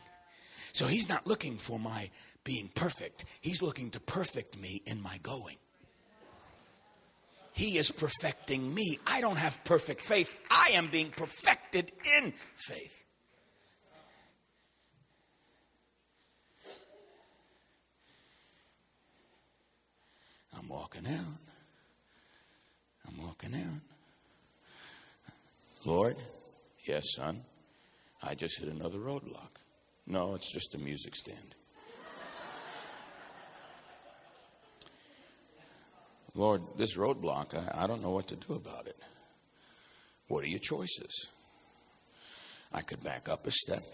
[0.72, 2.08] So he's not looking for my
[2.42, 5.56] being perfect, he's looking to perfect me in my going.
[7.54, 8.98] He is perfecting me.
[9.06, 10.38] I don't have perfect faith.
[10.50, 13.04] I am being perfected in faith.
[20.58, 21.38] I'm walking out.
[23.06, 23.93] I'm walking out.
[25.84, 26.16] Lord,
[26.88, 27.42] yes, son,
[28.22, 29.60] I just hit another roadblock.
[30.06, 31.54] No, it's just a music stand.
[36.34, 38.96] Lord, this roadblock, I, I don't know what to do about it.
[40.28, 41.28] What are your choices?
[42.72, 43.84] I could back up a step.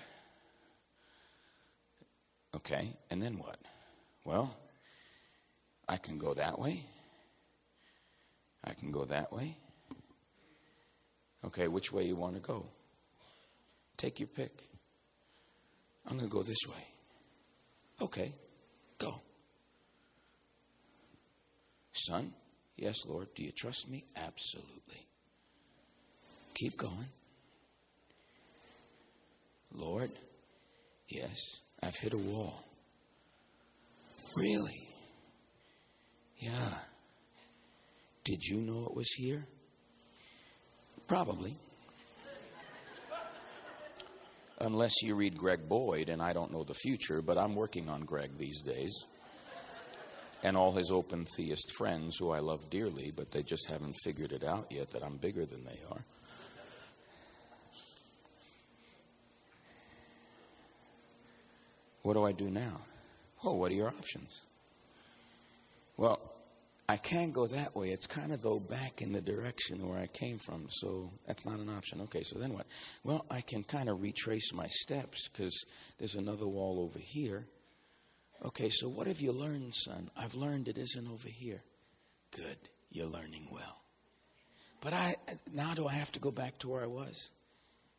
[2.55, 3.57] Okay, and then what?
[4.25, 4.57] Well,
[5.89, 6.83] I can go that way.
[8.65, 9.57] I can go that way.
[11.45, 12.67] Okay, which way you want to go?
[13.97, 14.53] Take your pick.
[16.07, 16.85] I'm going to go this way.
[18.03, 18.33] Okay,
[18.99, 19.11] go.
[21.93, 22.33] Son,
[22.77, 23.29] yes, Lord.
[23.35, 24.05] Do you trust me?
[24.17, 25.07] Absolutely.
[26.55, 27.09] Keep going.
[29.73, 30.11] Lord,
[31.09, 32.65] yes, I've hit a wall.
[34.37, 34.89] Really?
[36.39, 36.75] Yeah.
[38.25, 39.47] Did you know it was here?
[41.11, 41.57] Probably.
[44.61, 48.03] Unless you read Greg Boyd, and I don't know the future, but I'm working on
[48.03, 48.97] Greg these days.
[50.45, 54.31] And all his open theist friends, who I love dearly, but they just haven't figured
[54.31, 56.01] it out yet that I'm bigger than they are.
[62.03, 62.83] What do I do now?
[63.45, 64.43] Oh, what are your options?
[65.97, 66.30] Well,
[66.91, 67.91] I can't go that way.
[67.91, 71.61] It's kind of though back in the direction where I came from, so that's not
[71.61, 72.01] an option.
[72.01, 72.67] Okay, so then what?
[73.05, 75.57] Well, I can kind of retrace my steps because
[75.99, 77.47] there's another wall over here.
[78.45, 80.11] Okay, so what have you learned, son?
[80.17, 81.63] I've learned it isn't over here.
[82.33, 82.59] Good,
[82.91, 83.83] you're learning well.
[84.81, 85.15] But I
[85.55, 87.31] now do I have to go back to where I was?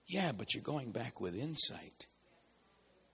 [0.06, 2.08] Yeah, but you're going back with insight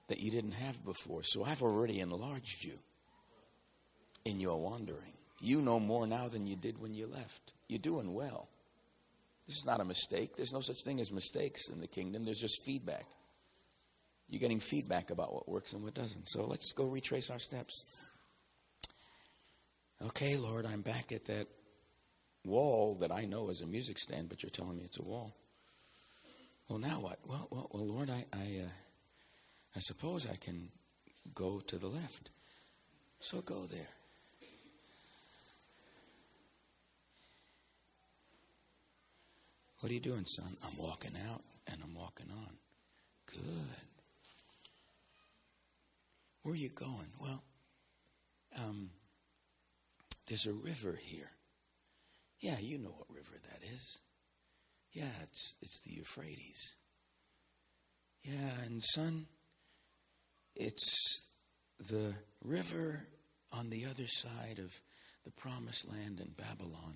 [0.08, 1.22] that you didn't have before.
[1.22, 2.80] So I've already enlarged you
[4.26, 5.17] in your wandering.
[5.40, 7.54] You know more now than you did when you left.
[7.68, 8.48] You're doing well.
[9.48, 10.36] This is not a mistake.
[10.36, 13.06] There's no such thing as mistakes in the kingdom, there's just feedback.
[14.30, 16.28] You're getting feedback about what works and what doesn't.
[16.28, 17.86] So let's go retrace our steps.
[20.06, 21.48] Okay, Lord, I'm back at that
[22.46, 25.34] wall that I know is a music stand, but you're telling me it's a wall.
[26.70, 27.20] Well, now what?
[27.26, 28.70] Well, well, well Lord, I, I, uh,
[29.76, 30.70] I suppose I can
[31.34, 32.30] go to the left.
[33.22, 33.88] So go there.
[39.80, 40.58] What are you doing, son?
[40.64, 42.58] I'm walking out and I'm walking on.
[43.28, 43.86] Good.
[46.42, 47.10] Where are you going?
[47.22, 47.44] Well,
[48.58, 48.90] um,
[50.28, 51.30] there's a river here.
[52.40, 54.00] Yeah, you know what river that is.
[54.94, 56.74] Yeah, it's it's the Euphrates.
[58.24, 59.26] Yeah, and son,
[60.56, 61.30] it's
[61.80, 62.14] the
[62.44, 63.08] river
[63.52, 64.80] on the other side of
[65.24, 66.96] the promised land in Babylon.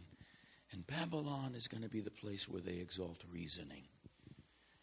[0.73, 3.83] And Babylon is going to be the place where they exalt reasoning.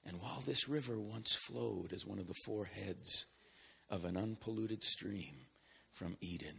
[0.07, 3.27] And while this river once flowed as one of the four heads
[3.91, 5.47] of an unpolluted stream
[5.93, 6.57] from Eden,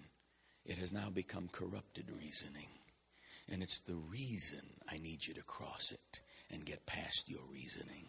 [0.65, 2.67] it has now become corrupted reasoning.
[3.51, 4.61] And it's the reason
[4.91, 6.21] I need you to cross it
[6.51, 8.05] and get past your reasoning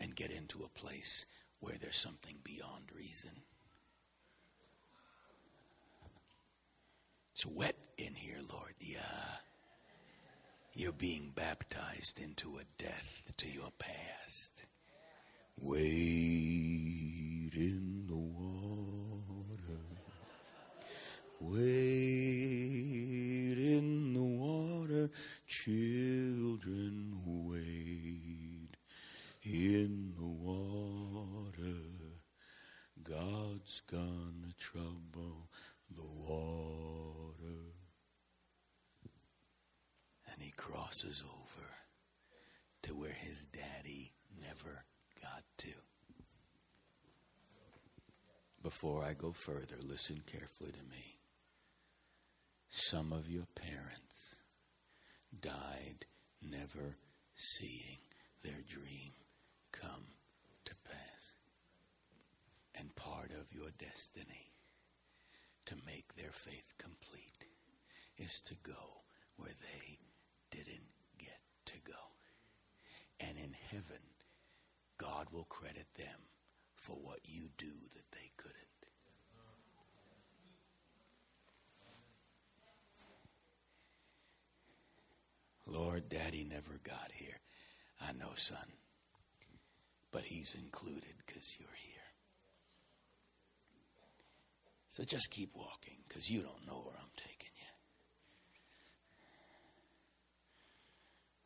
[0.00, 1.26] and get into a place
[1.60, 3.30] where there's something beyond reason.
[7.32, 8.74] It's wet in here, Lord.
[8.80, 9.00] Yeah.
[10.72, 14.66] You're being baptized into a death to your past.
[15.60, 19.80] Wade in the water.
[21.40, 21.68] Wade
[23.58, 25.10] in the water.
[25.48, 28.76] Children, wade
[29.42, 31.80] in the water.
[33.02, 35.50] God's gonna trouble
[35.96, 36.10] the
[40.90, 41.68] crosses over
[42.82, 44.12] to where his daddy
[44.42, 44.84] never
[45.22, 45.70] got to.
[48.60, 51.20] Before I go further, listen carefully to me.
[52.68, 54.42] Some of your parents
[55.40, 56.06] died
[56.42, 56.96] never
[57.34, 57.98] seeing
[58.42, 59.12] their dream
[59.70, 60.06] come
[60.64, 61.34] to pass.
[62.76, 64.50] And part of your destiny
[65.66, 67.46] to make their faith complete
[68.18, 69.02] is to go
[69.36, 70.09] where they
[70.50, 70.88] didn't
[71.18, 71.92] get to go.
[73.20, 74.02] And in heaven,
[74.98, 76.20] God will credit them
[76.74, 78.56] for what you do that they couldn't.
[85.66, 87.38] Lord, Daddy never got here.
[88.00, 88.66] I know, son.
[90.10, 92.00] But he's included because you're here.
[94.88, 97.70] So just keep walking because you don't know where I'm taking you.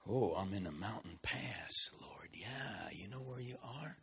[0.08, 2.28] Oh, I'm in a mountain pass, Lord.
[2.34, 3.96] Yeah, you know where you are?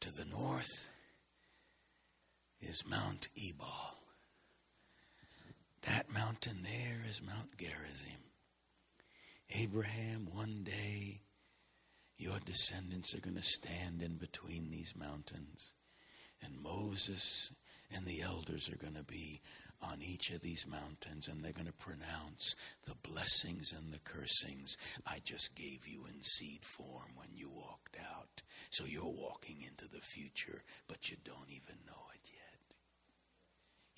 [0.00, 0.88] To the north
[2.60, 3.94] is Mount Ebal.
[5.82, 8.20] That mountain there is Mount Gerizim.
[9.50, 11.20] Abraham, one day
[12.18, 15.74] your descendants are going to stand in between these mountains.
[16.42, 17.52] And Moses
[17.94, 19.40] and the elders are going to be
[19.82, 22.54] on each of these mountains and they're going to pronounce
[22.86, 24.76] the blessings and the cursings
[25.06, 28.42] I just gave you in seed form when you walked out.
[28.70, 32.39] So you're walking into the future, but you don't even know it yet.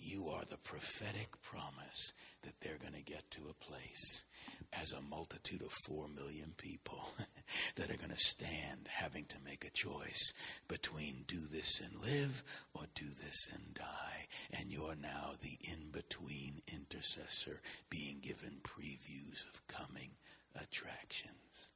[0.05, 4.25] You are the prophetic promise that they're going to get to a place
[4.73, 7.05] as a multitude of four million people
[7.77, 10.33] that are going to stand having to make a choice
[10.67, 12.43] between do this and live
[12.75, 14.27] or do this and die.
[14.59, 20.11] And you're now the in between intercessor being given previews of coming
[20.61, 21.71] attractions.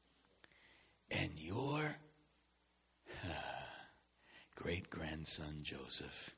[1.13, 1.97] And your
[4.57, 6.35] great grandson Joseph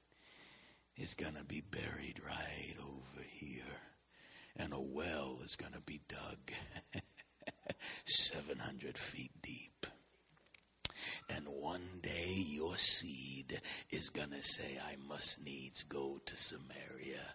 [0.98, 3.62] is going to be buried right over here.
[4.56, 6.52] And a well is going to be dug
[8.04, 9.86] 700 feet deep.
[11.30, 17.34] And one day your seed is going to say, I must needs go to Samaria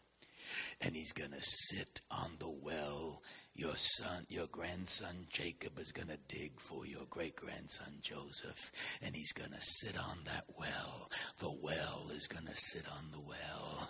[0.86, 3.22] and he's going to sit on the well
[3.56, 8.72] your son, your grandson Jacob is going to dig for your great grandson Joseph,
[9.04, 11.10] and he's going to sit on that well.
[11.38, 13.90] The well is going to sit on the well,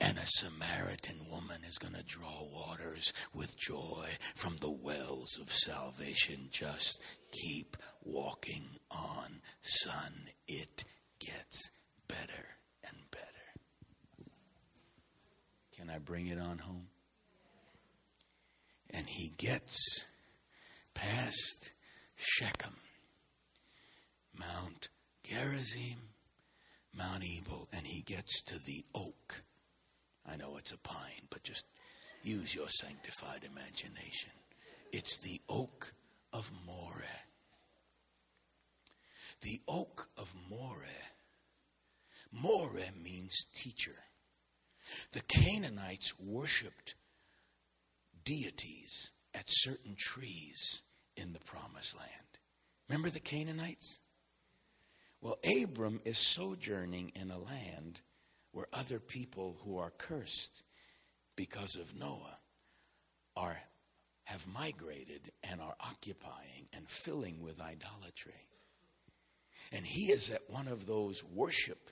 [0.00, 5.50] and a Samaritan woman is going to draw waters with joy from the wells of
[5.50, 6.48] salvation.
[6.50, 10.26] Just keep walking on, son.
[10.48, 10.84] It
[11.20, 11.70] gets
[12.08, 13.35] better and better.
[15.78, 16.88] Can I bring it on home?
[18.90, 20.06] And he gets
[20.94, 21.72] past
[22.16, 22.76] Shechem,
[24.38, 24.88] Mount
[25.22, 25.98] Gerizim,
[26.96, 29.42] Mount Ebal, and he gets to the oak.
[30.26, 31.66] I know it's a pine, but just
[32.22, 34.30] use your sanctified imagination.
[34.92, 35.92] It's the oak
[36.32, 37.04] of Moreh.
[39.42, 41.10] The oak of Moreh.
[42.32, 44.05] Moreh means teacher.
[45.12, 46.94] The Canaanites worshiped
[48.24, 50.82] deities at certain trees
[51.16, 52.10] in the promised land.
[52.88, 54.00] Remember the Canaanites?
[55.20, 58.00] Well, Abram is sojourning in a land
[58.52, 60.62] where other people who are cursed
[61.34, 62.38] because of Noah
[63.36, 63.58] are
[64.24, 68.48] have migrated and are occupying and filling with idolatry.
[69.72, 71.90] And he is at one of those worship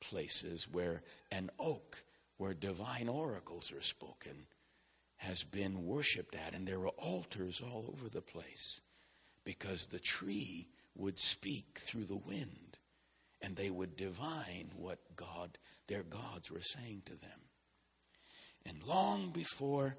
[0.00, 1.02] places where
[1.32, 2.04] an oak
[2.38, 4.46] where divine oracles are spoken
[5.16, 6.54] has been worshiped at.
[6.54, 8.80] And there are altars all over the place
[9.44, 12.78] because the tree would speak through the wind
[13.42, 17.40] and they would divine what God, their gods, were saying to them.
[18.66, 19.96] And long before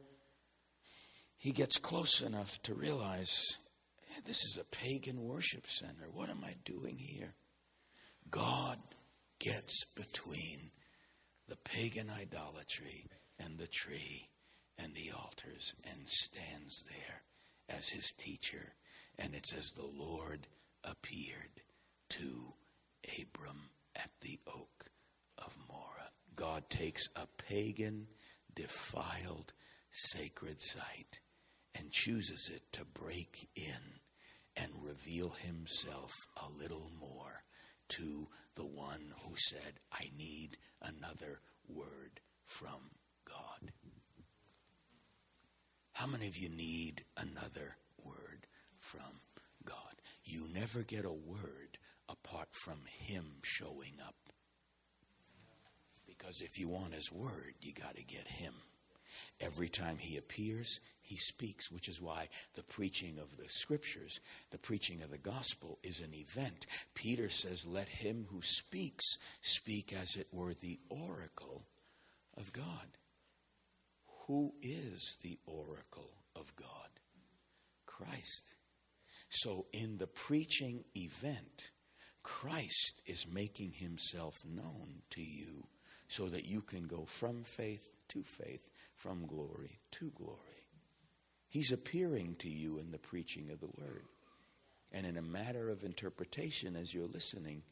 [1.37, 3.57] he gets close enough to realize
[4.25, 7.33] this is a pagan worship center, what am I doing here?
[8.29, 8.77] God
[9.39, 10.71] gets between
[11.49, 13.05] the pagan idolatry
[13.39, 14.29] and the tree
[14.77, 17.23] and the altars and stands there
[17.75, 18.73] as his teacher.
[19.17, 20.47] And it says, The Lord
[20.83, 21.61] appeared
[22.09, 22.53] to
[23.19, 24.91] Abram at the oak
[25.37, 26.11] of Moreh.
[26.35, 28.07] God takes a pagan,
[28.55, 29.53] defiled,
[29.91, 31.19] sacred site
[31.77, 33.99] and chooses it to break in
[34.55, 37.28] and reveal himself a little more
[37.89, 42.91] to the one who said, I need another word from
[43.25, 43.71] God.
[45.93, 49.21] How many of you need another word from
[49.65, 49.75] God?
[50.23, 51.77] You never get a word
[52.07, 54.15] apart from Him showing up.
[56.07, 58.53] Because if you want His word, you got to get Him.
[59.41, 60.79] Every time He appears,
[61.09, 64.19] He speaks, which is why the preaching of the scriptures,
[64.51, 66.67] the preaching of the gospel, is an event.
[66.93, 71.65] Peter says, Let him who speaks speak as it were the oracle
[72.37, 72.85] of God.
[74.27, 76.67] Who is the oracle of God?
[77.87, 78.53] Christ.
[79.29, 81.71] So, in the preaching event,
[82.21, 85.65] Christ is making himself known to you
[86.07, 90.58] so that you can go from faith to faith, from glory to glory.
[91.49, 94.05] He's appearing to you in the preaching of the word.
[94.91, 97.63] And in a matter of interpretation, as you're listening,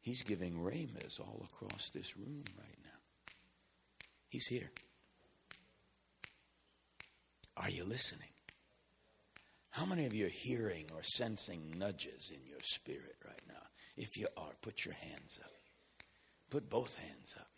[0.00, 3.32] he's giving rhemas all across this room right now.
[4.28, 4.70] He's here.
[7.56, 8.28] Are you listening?
[9.70, 13.62] How many of you are hearing or sensing nudges in your spirit right now?
[13.96, 15.50] If you are, put your hands up.
[16.50, 17.48] Put both hands up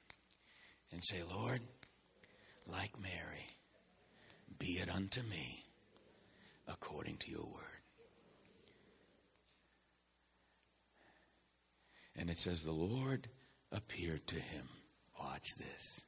[0.93, 1.61] and say, Lord,
[2.67, 3.47] like Mary,
[4.59, 5.65] be it unto me
[6.67, 7.79] according to your word.
[12.17, 13.29] And it says, The Lord
[13.73, 14.69] appeared to him.
[15.21, 16.05] Watch this.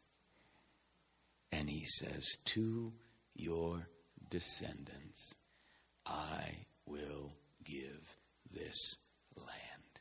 [1.52, 2.92] And he says, To
[3.34, 3.88] your
[4.28, 5.34] descendants
[6.06, 6.44] I
[6.86, 7.32] will
[7.64, 8.16] give
[8.52, 8.96] this
[9.36, 10.00] land.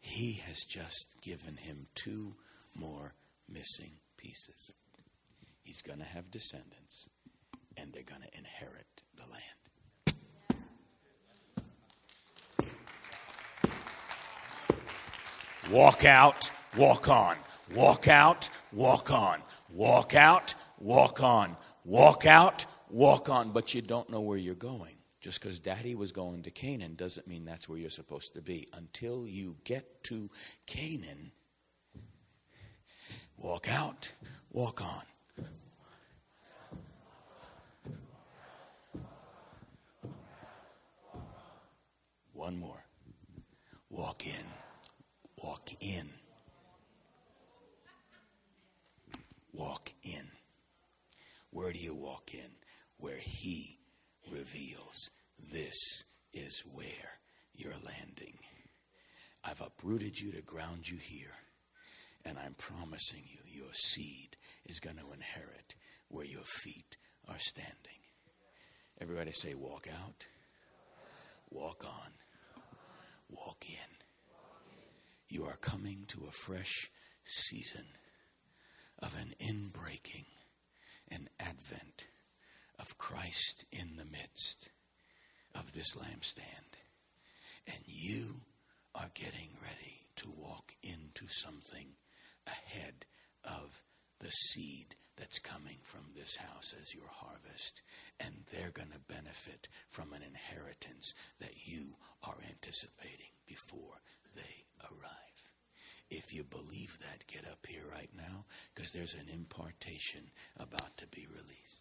[0.00, 2.34] He has just given him two
[2.74, 3.14] more
[3.48, 4.74] missing pieces.
[5.62, 7.08] He's going to have descendants,
[7.80, 9.58] and they're going to inherit the land.
[15.70, 17.36] Walk out, walk on.
[17.74, 19.42] Walk out, walk on.
[19.70, 21.56] Walk out, walk on.
[21.84, 23.52] Walk out, walk on.
[23.52, 24.94] But you don't know where you're going.
[25.20, 28.68] Just because daddy was going to Canaan doesn't mean that's where you're supposed to be.
[28.72, 30.30] Until you get to
[30.66, 31.32] Canaan,
[33.36, 34.12] walk out,
[34.50, 35.02] walk on.
[42.38, 42.84] One more.
[43.90, 44.44] Walk in.
[45.42, 46.08] Walk in.
[49.52, 50.28] Walk in.
[51.50, 52.50] Where do you walk in?
[52.98, 53.80] Where He
[54.30, 55.10] reveals
[55.52, 57.18] this is where
[57.56, 58.38] you're landing.
[59.42, 61.34] I've uprooted you to ground you here,
[62.24, 65.74] and I'm promising you your seed is going to inherit
[66.06, 67.98] where your feet are standing.
[69.00, 70.28] Everybody say, walk out,
[71.50, 72.12] walk on,
[73.28, 73.96] walk in.
[75.28, 76.90] You are coming to a fresh
[77.24, 77.84] season
[79.00, 80.26] of an inbreaking,
[81.10, 82.06] an advent
[82.78, 84.70] of Christ in the midst
[85.54, 86.78] of this lampstand.
[87.66, 88.40] And you
[88.94, 91.88] are getting ready to walk into something
[92.46, 93.04] ahead
[93.44, 93.82] of
[94.20, 97.82] the seed that's coming from this house as your harvest.
[98.20, 104.00] And they're going to benefit from an inheritance that you are anticipating before
[104.36, 105.18] they arrive.
[106.10, 111.06] If you believe that, get up here right now because there's an impartation about to
[111.08, 111.77] be released.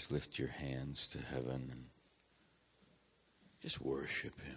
[0.00, 1.84] Just lift your hands to heaven and
[3.60, 4.56] just worship Him.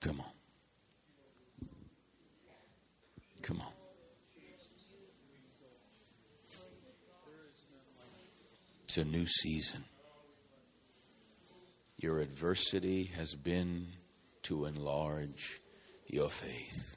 [0.00, 1.68] Come on.
[3.42, 3.72] Come on.
[8.84, 9.84] It's a new season.
[11.98, 13.88] Your adversity has been
[14.44, 15.60] to enlarge
[16.06, 16.96] your faith.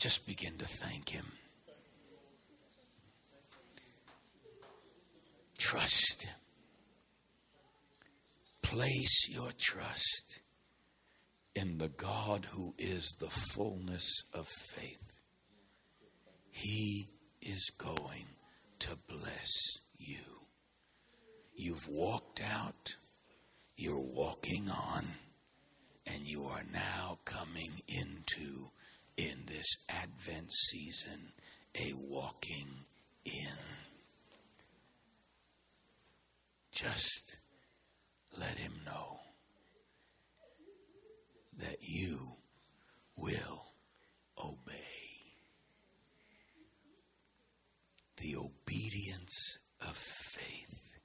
[0.00, 1.26] Just begin to thank Him.
[5.58, 6.34] Trust Him.
[8.62, 10.40] Place your trust
[11.54, 15.20] in the God who is the fullness of faith.
[16.50, 17.10] He
[17.42, 18.26] is going
[18.78, 19.52] to bless
[19.98, 20.46] you.
[21.54, 22.94] You've walked out,
[23.76, 25.04] you're walking on,
[26.06, 28.70] and you are now coming coming into
[29.20, 31.32] in this Advent season
[31.78, 32.86] a walking
[33.24, 33.58] in.
[36.72, 37.36] Just
[38.38, 39.18] let him know
[41.58, 42.36] that you
[43.16, 43.64] will
[44.42, 44.56] obey.
[48.16, 50.96] The obedience of faith.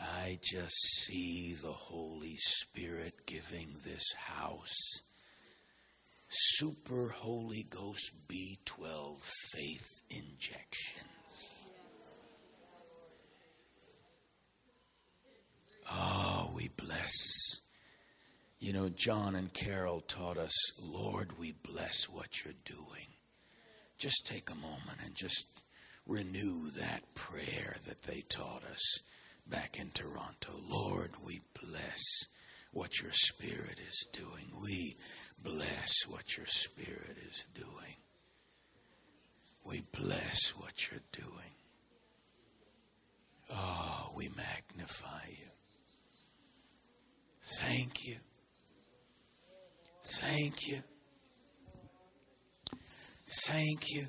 [0.00, 5.02] I just see the Holy Spirit giving this house
[6.34, 9.20] super Holy Ghost B12
[9.52, 11.70] faith injections.
[15.90, 17.60] Oh, we bless.
[18.60, 23.08] You know, John and Carol taught us, Lord, we bless what you're doing.
[23.98, 25.44] Just take a moment and just
[26.06, 28.82] renew that prayer that they taught us
[29.46, 30.52] back in Toronto.
[30.66, 32.02] Lord, we bless
[32.72, 34.46] what your Spirit is doing.
[34.60, 34.96] We
[35.42, 37.96] bless what your Spirit is doing.
[39.64, 41.52] We bless what you're doing.
[43.50, 45.48] Oh, we magnify you.
[47.60, 48.16] Thank you.
[50.02, 50.78] Thank you.
[53.46, 54.06] Thank you.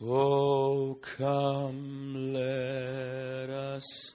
[0.00, 4.14] Oh, come, let us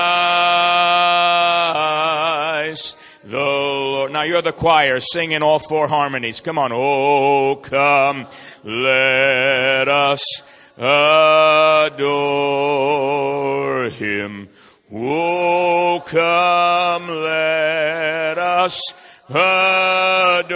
[4.21, 6.41] Now you're the choir singing all four harmonies.
[6.41, 6.69] Come on.
[6.71, 8.27] Oh, come,
[8.63, 10.21] let us
[10.77, 11.95] adore
[13.89, 14.47] him.
[14.93, 20.51] Oh, come, let us adore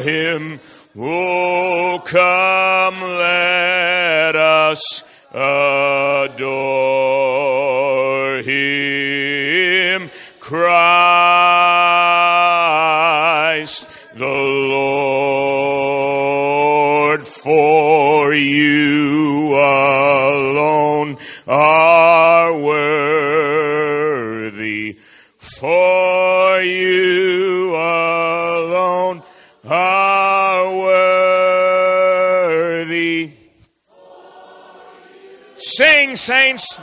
[0.00, 0.58] him.
[0.98, 6.38] Oh, come, let us adore
[8.42, 10.10] him.
[10.40, 10.99] Christ
[36.20, 36.80] saints.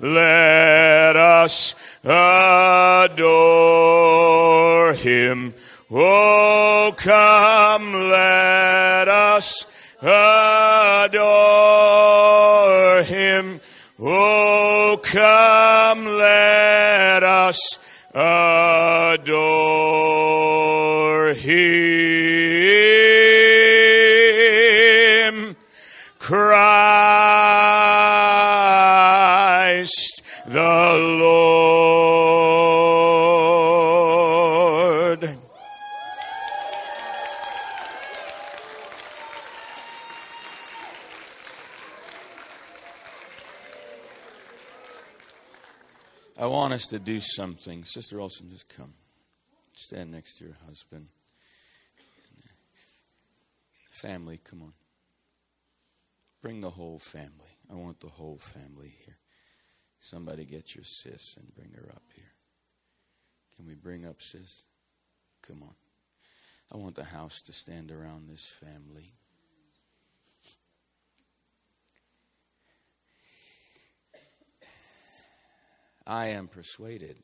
[0.00, 0.37] let
[46.88, 47.84] To do something.
[47.84, 48.94] Sister Olson, just come.
[49.72, 51.08] Stand next to your husband.
[54.00, 54.72] Family, come on.
[56.40, 57.58] Bring the whole family.
[57.70, 59.18] I want the whole family here.
[60.00, 62.32] Somebody get your sis and bring her up here.
[63.54, 64.64] Can we bring up sis?
[65.42, 65.74] Come on.
[66.72, 69.12] I want the house to stand around this family.
[76.08, 77.18] I am persuaded.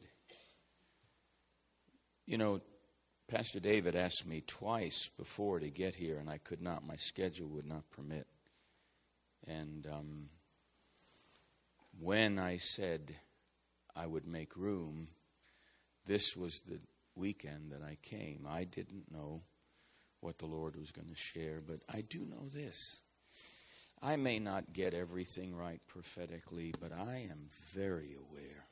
[2.26, 2.60] You know,
[3.28, 6.86] Pastor David asked me twice before to get here, and I could not.
[6.86, 8.26] My schedule would not permit.
[9.48, 10.28] And um,
[11.98, 13.14] when I said
[13.96, 15.08] I would make room,
[16.04, 16.78] this was the
[17.16, 18.46] weekend that I came.
[18.46, 19.44] I didn't know
[20.20, 23.00] what the Lord was going to share, but I do know this.
[24.02, 28.66] I may not get everything right prophetically, but I am very aware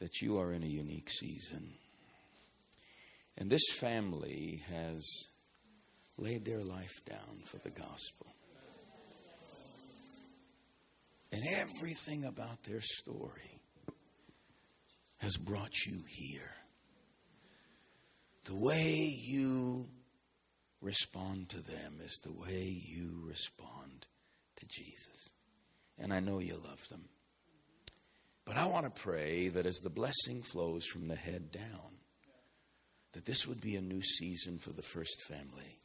[0.00, 1.70] that you are in a unique season.
[3.38, 5.02] And this family has
[6.18, 8.26] laid their life down for the gospel.
[11.32, 13.60] And everything about their story
[15.18, 16.52] has brought you here.
[18.44, 19.86] The way you
[20.80, 24.06] respond to them is the way you respond
[24.56, 25.30] to Jesus.
[25.98, 27.04] And I know you love them.
[28.50, 32.00] But I want to pray that as the blessing flows from the head down,
[33.12, 35.78] that this would be a new season for the first family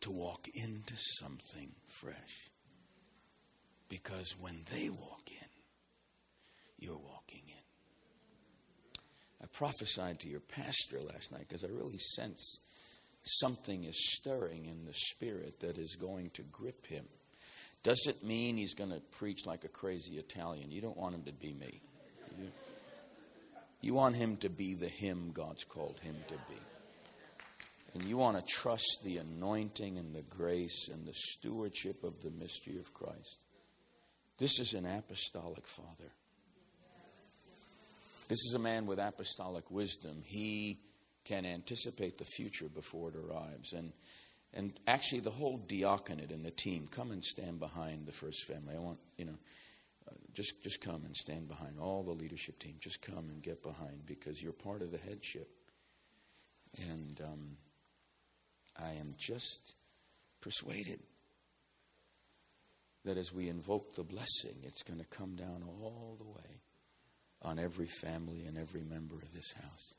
[0.00, 2.50] to walk into something fresh.
[3.88, 5.48] Because when they walk in,
[6.78, 9.00] you're walking in.
[9.40, 12.58] I prophesied to your pastor last night because I really sense
[13.22, 17.04] something is stirring in the spirit that is going to grip him.
[17.82, 20.70] Doesn't mean he's going to preach like a crazy Italian.
[20.70, 21.80] You don't want him to be me.
[22.38, 22.48] You,
[23.80, 26.60] you want him to be the him God's called him to be.
[27.94, 32.30] And you want to trust the anointing and the grace and the stewardship of the
[32.30, 33.40] mystery of Christ.
[34.38, 36.10] This is an apostolic father.
[38.28, 40.22] This is a man with apostolic wisdom.
[40.24, 40.78] He
[41.24, 43.72] can anticipate the future before it arrives.
[43.72, 43.92] And,
[44.54, 48.74] and actually, the whole diaconate and the team come and stand behind the first family.
[48.76, 49.38] I want, you know,
[50.10, 51.78] uh, just, just come and stand behind.
[51.78, 55.48] All the leadership team, just come and get behind because you're part of the headship.
[56.90, 57.56] And um,
[58.78, 59.74] I am just
[60.42, 61.00] persuaded
[63.04, 66.60] that as we invoke the blessing, it's going to come down all the way
[67.40, 69.94] on every family and every member of this house.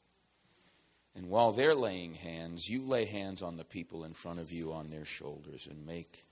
[1.15, 4.73] And while they're laying hands, you lay hands on the people in front of you
[4.73, 6.23] on their shoulders and make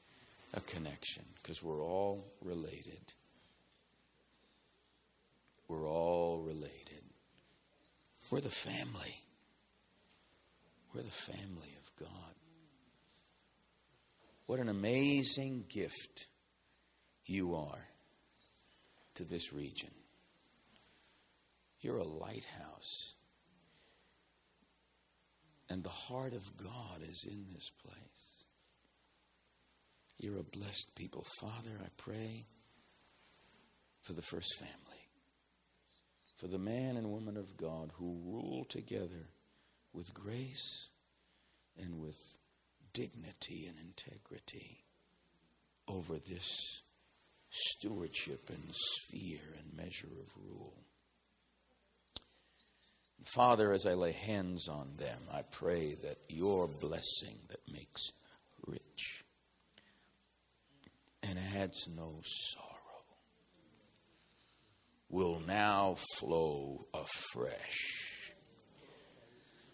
[0.54, 3.14] a connection because we're all related.
[5.68, 7.04] We're all related.
[8.30, 9.16] We're the family.
[10.94, 12.36] We're the family of God.
[14.48, 16.28] What an amazing gift
[17.26, 17.88] you are
[19.16, 19.92] to this region.
[21.80, 23.14] You're a lighthouse
[25.72, 28.44] and the heart of God is in this place.
[30.20, 31.24] You're a blessed people.
[31.40, 32.46] Father, I pray
[34.02, 35.08] for the first family,
[36.36, 39.30] for the man and woman of God who rule together
[39.94, 40.90] with grace
[41.82, 42.20] and with
[42.92, 44.84] dignity and integrity
[45.88, 46.84] over this
[47.50, 50.84] stewardship and sphere and measure of rule.
[53.26, 58.12] Father, as I lay hands on them, I pray that your blessing that makes
[58.66, 59.24] rich
[61.24, 62.72] and adds no sorrow
[65.10, 68.32] will now flow afresh.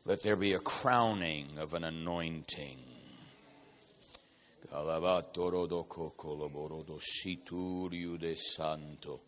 [0.06, 2.80] Let there be a crowning of an anointing.
[8.36, 9.22] santo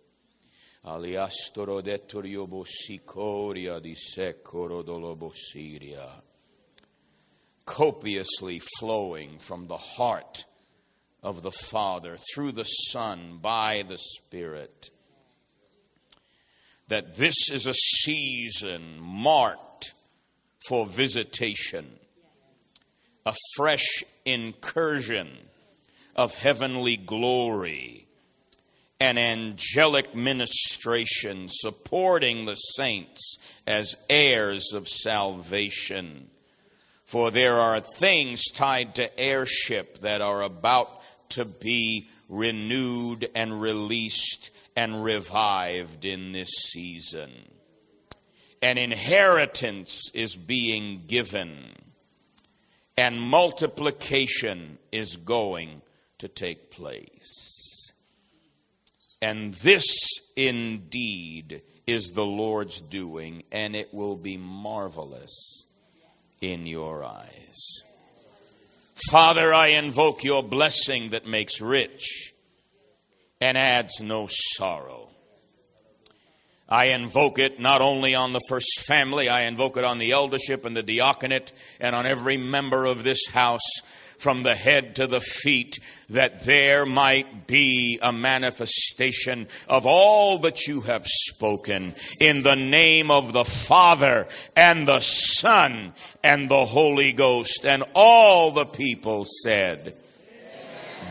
[0.85, 6.23] aliastoro dettorio bossicoria di secoro dolobosiria,
[7.65, 10.45] copiously flowing from the heart
[11.21, 14.89] of the Father through the Son by the Spirit.
[16.87, 19.93] That this is a season marked
[20.67, 21.85] for visitation,
[23.25, 25.29] a fresh incursion
[26.15, 28.08] of heavenly glory
[28.99, 36.29] an angelic ministration supporting the saints as heirs of salvation.
[37.05, 40.89] For there are things tied to heirship that are about
[41.29, 47.31] to be renewed and released and revived in this season.
[48.61, 51.73] An inheritance is being given,
[52.97, 55.81] and multiplication is going
[56.17, 57.58] to take place.
[59.21, 59.85] And this
[60.35, 65.65] indeed is the Lord's doing, and it will be marvelous
[66.41, 67.83] in your eyes.
[69.09, 72.33] Father, I invoke your blessing that makes rich
[73.41, 75.09] and adds no sorrow.
[76.67, 80.65] I invoke it not only on the first family, I invoke it on the eldership
[80.65, 83.67] and the diaconate and on every member of this house
[84.19, 90.67] from the head to the feet, that there might be a manifestation of all that
[90.67, 95.93] you have spoken in the name of the Father and the Son
[96.23, 97.65] and the Holy Ghost.
[97.65, 99.95] And all the people said,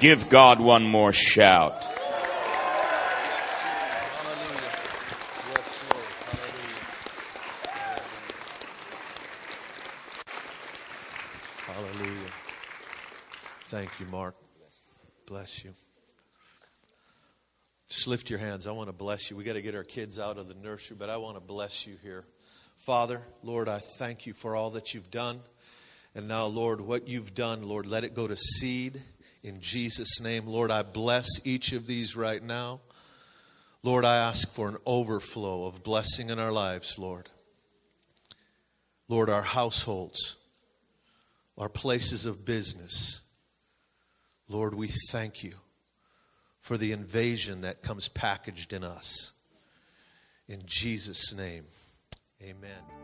[0.01, 1.98] Give God one more shout.
[13.69, 14.35] Thank you, Mark.
[15.27, 15.75] Bless you.
[17.91, 18.67] Just lift your hands.
[18.67, 19.37] I want to bless you.
[19.37, 21.87] We got to get our kids out of the nursery, but I want to bless
[21.87, 22.25] you here.
[22.79, 25.41] Father, Lord, I thank you for all that you've done.
[26.15, 29.03] And now, Lord, what you've done, Lord, let it go to seed
[29.45, 30.47] in Jesus' name.
[30.47, 32.81] Lord, I bless each of these right now.
[33.83, 37.29] Lord, I ask for an overflow of blessing in our lives, Lord.
[39.09, 40.39] Lord, our households,
[41.59, 43.21] our places of business,
[44.49, 45.53] Lord, we thank you
[46.61, 49.33] for the invasion that comes packaged in us.
[50.49, 51.65] In Jesus' name,
[52.43, 52.98] amen.